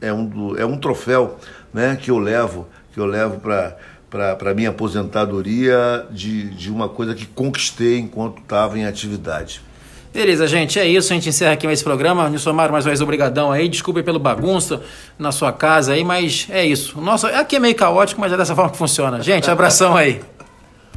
é 0.00 0.12
um, 0.12 0.24
do, 0.24 0.58
é 0.58 0.64
um 0.64 0.78
troféu, 0.78 1.38
né, 1.72 1.96
que 1.96 2.10
eu 2.10 2.18
levo, 2.18 2.66
que 2.92 3.00
eu 3.00 3.06
levo 3.06 3.40
para 3.40 3.76
para 4.10 4.54
minha 4.54 4.70
aposentadoria 4.70 6.06
de, 6.10 6.50
de 6.50 6.70
uma 6.70 6.88
coisa 6.88 7.14
que 7.14 7.26
conquistei 7.26 7.98
enquanto 7.98 8.38
estava 8.40 8.78
em 8.78 8.86
atividade. 8.86 9.60
Beleza, 10.16 10.46
gente, 10.46 10.78
é 10.78 10.86
isso. 10.86 11.12
A 11.12 11.16
gente 11.16 11.28
encerra 11.28 11.52
aqui 11.52 11.66
esse 11.66 11.84
programa. 11.84 12.26
Nilsomar, 12.30 12.72
mais 12.72 12.86
uma 12.86 12.90
vez, 12.90 13.02
obrigadão 13.02 13.52
aí. 13.52 13.68
Desculpe 13.68 14.02
pelo 14.02 14.18
bagunça 14.18 14.80
na 15.18 15.30
sua 15.30 15.52
casa 15.52 15.92
aí, 15.92 16.02
mas 16.02 16.46
é 16.48 16.64
isso. 16.64 16.98
Nossa, 16.98 17.28
aqui 17.28 17.56
é 17.56 17.58
meio 17.58 17.74
caótico, 17.74 18.18
mas 18.18 18.32
é 18.32 18.36
dessa 18.36 18.54
forma 18.54 18.70
que 18.70 18.78
funciona. 18.78 19.20
Gente, 19.20 19.50
abração 19.50 19.94
aí. 19.94 20.22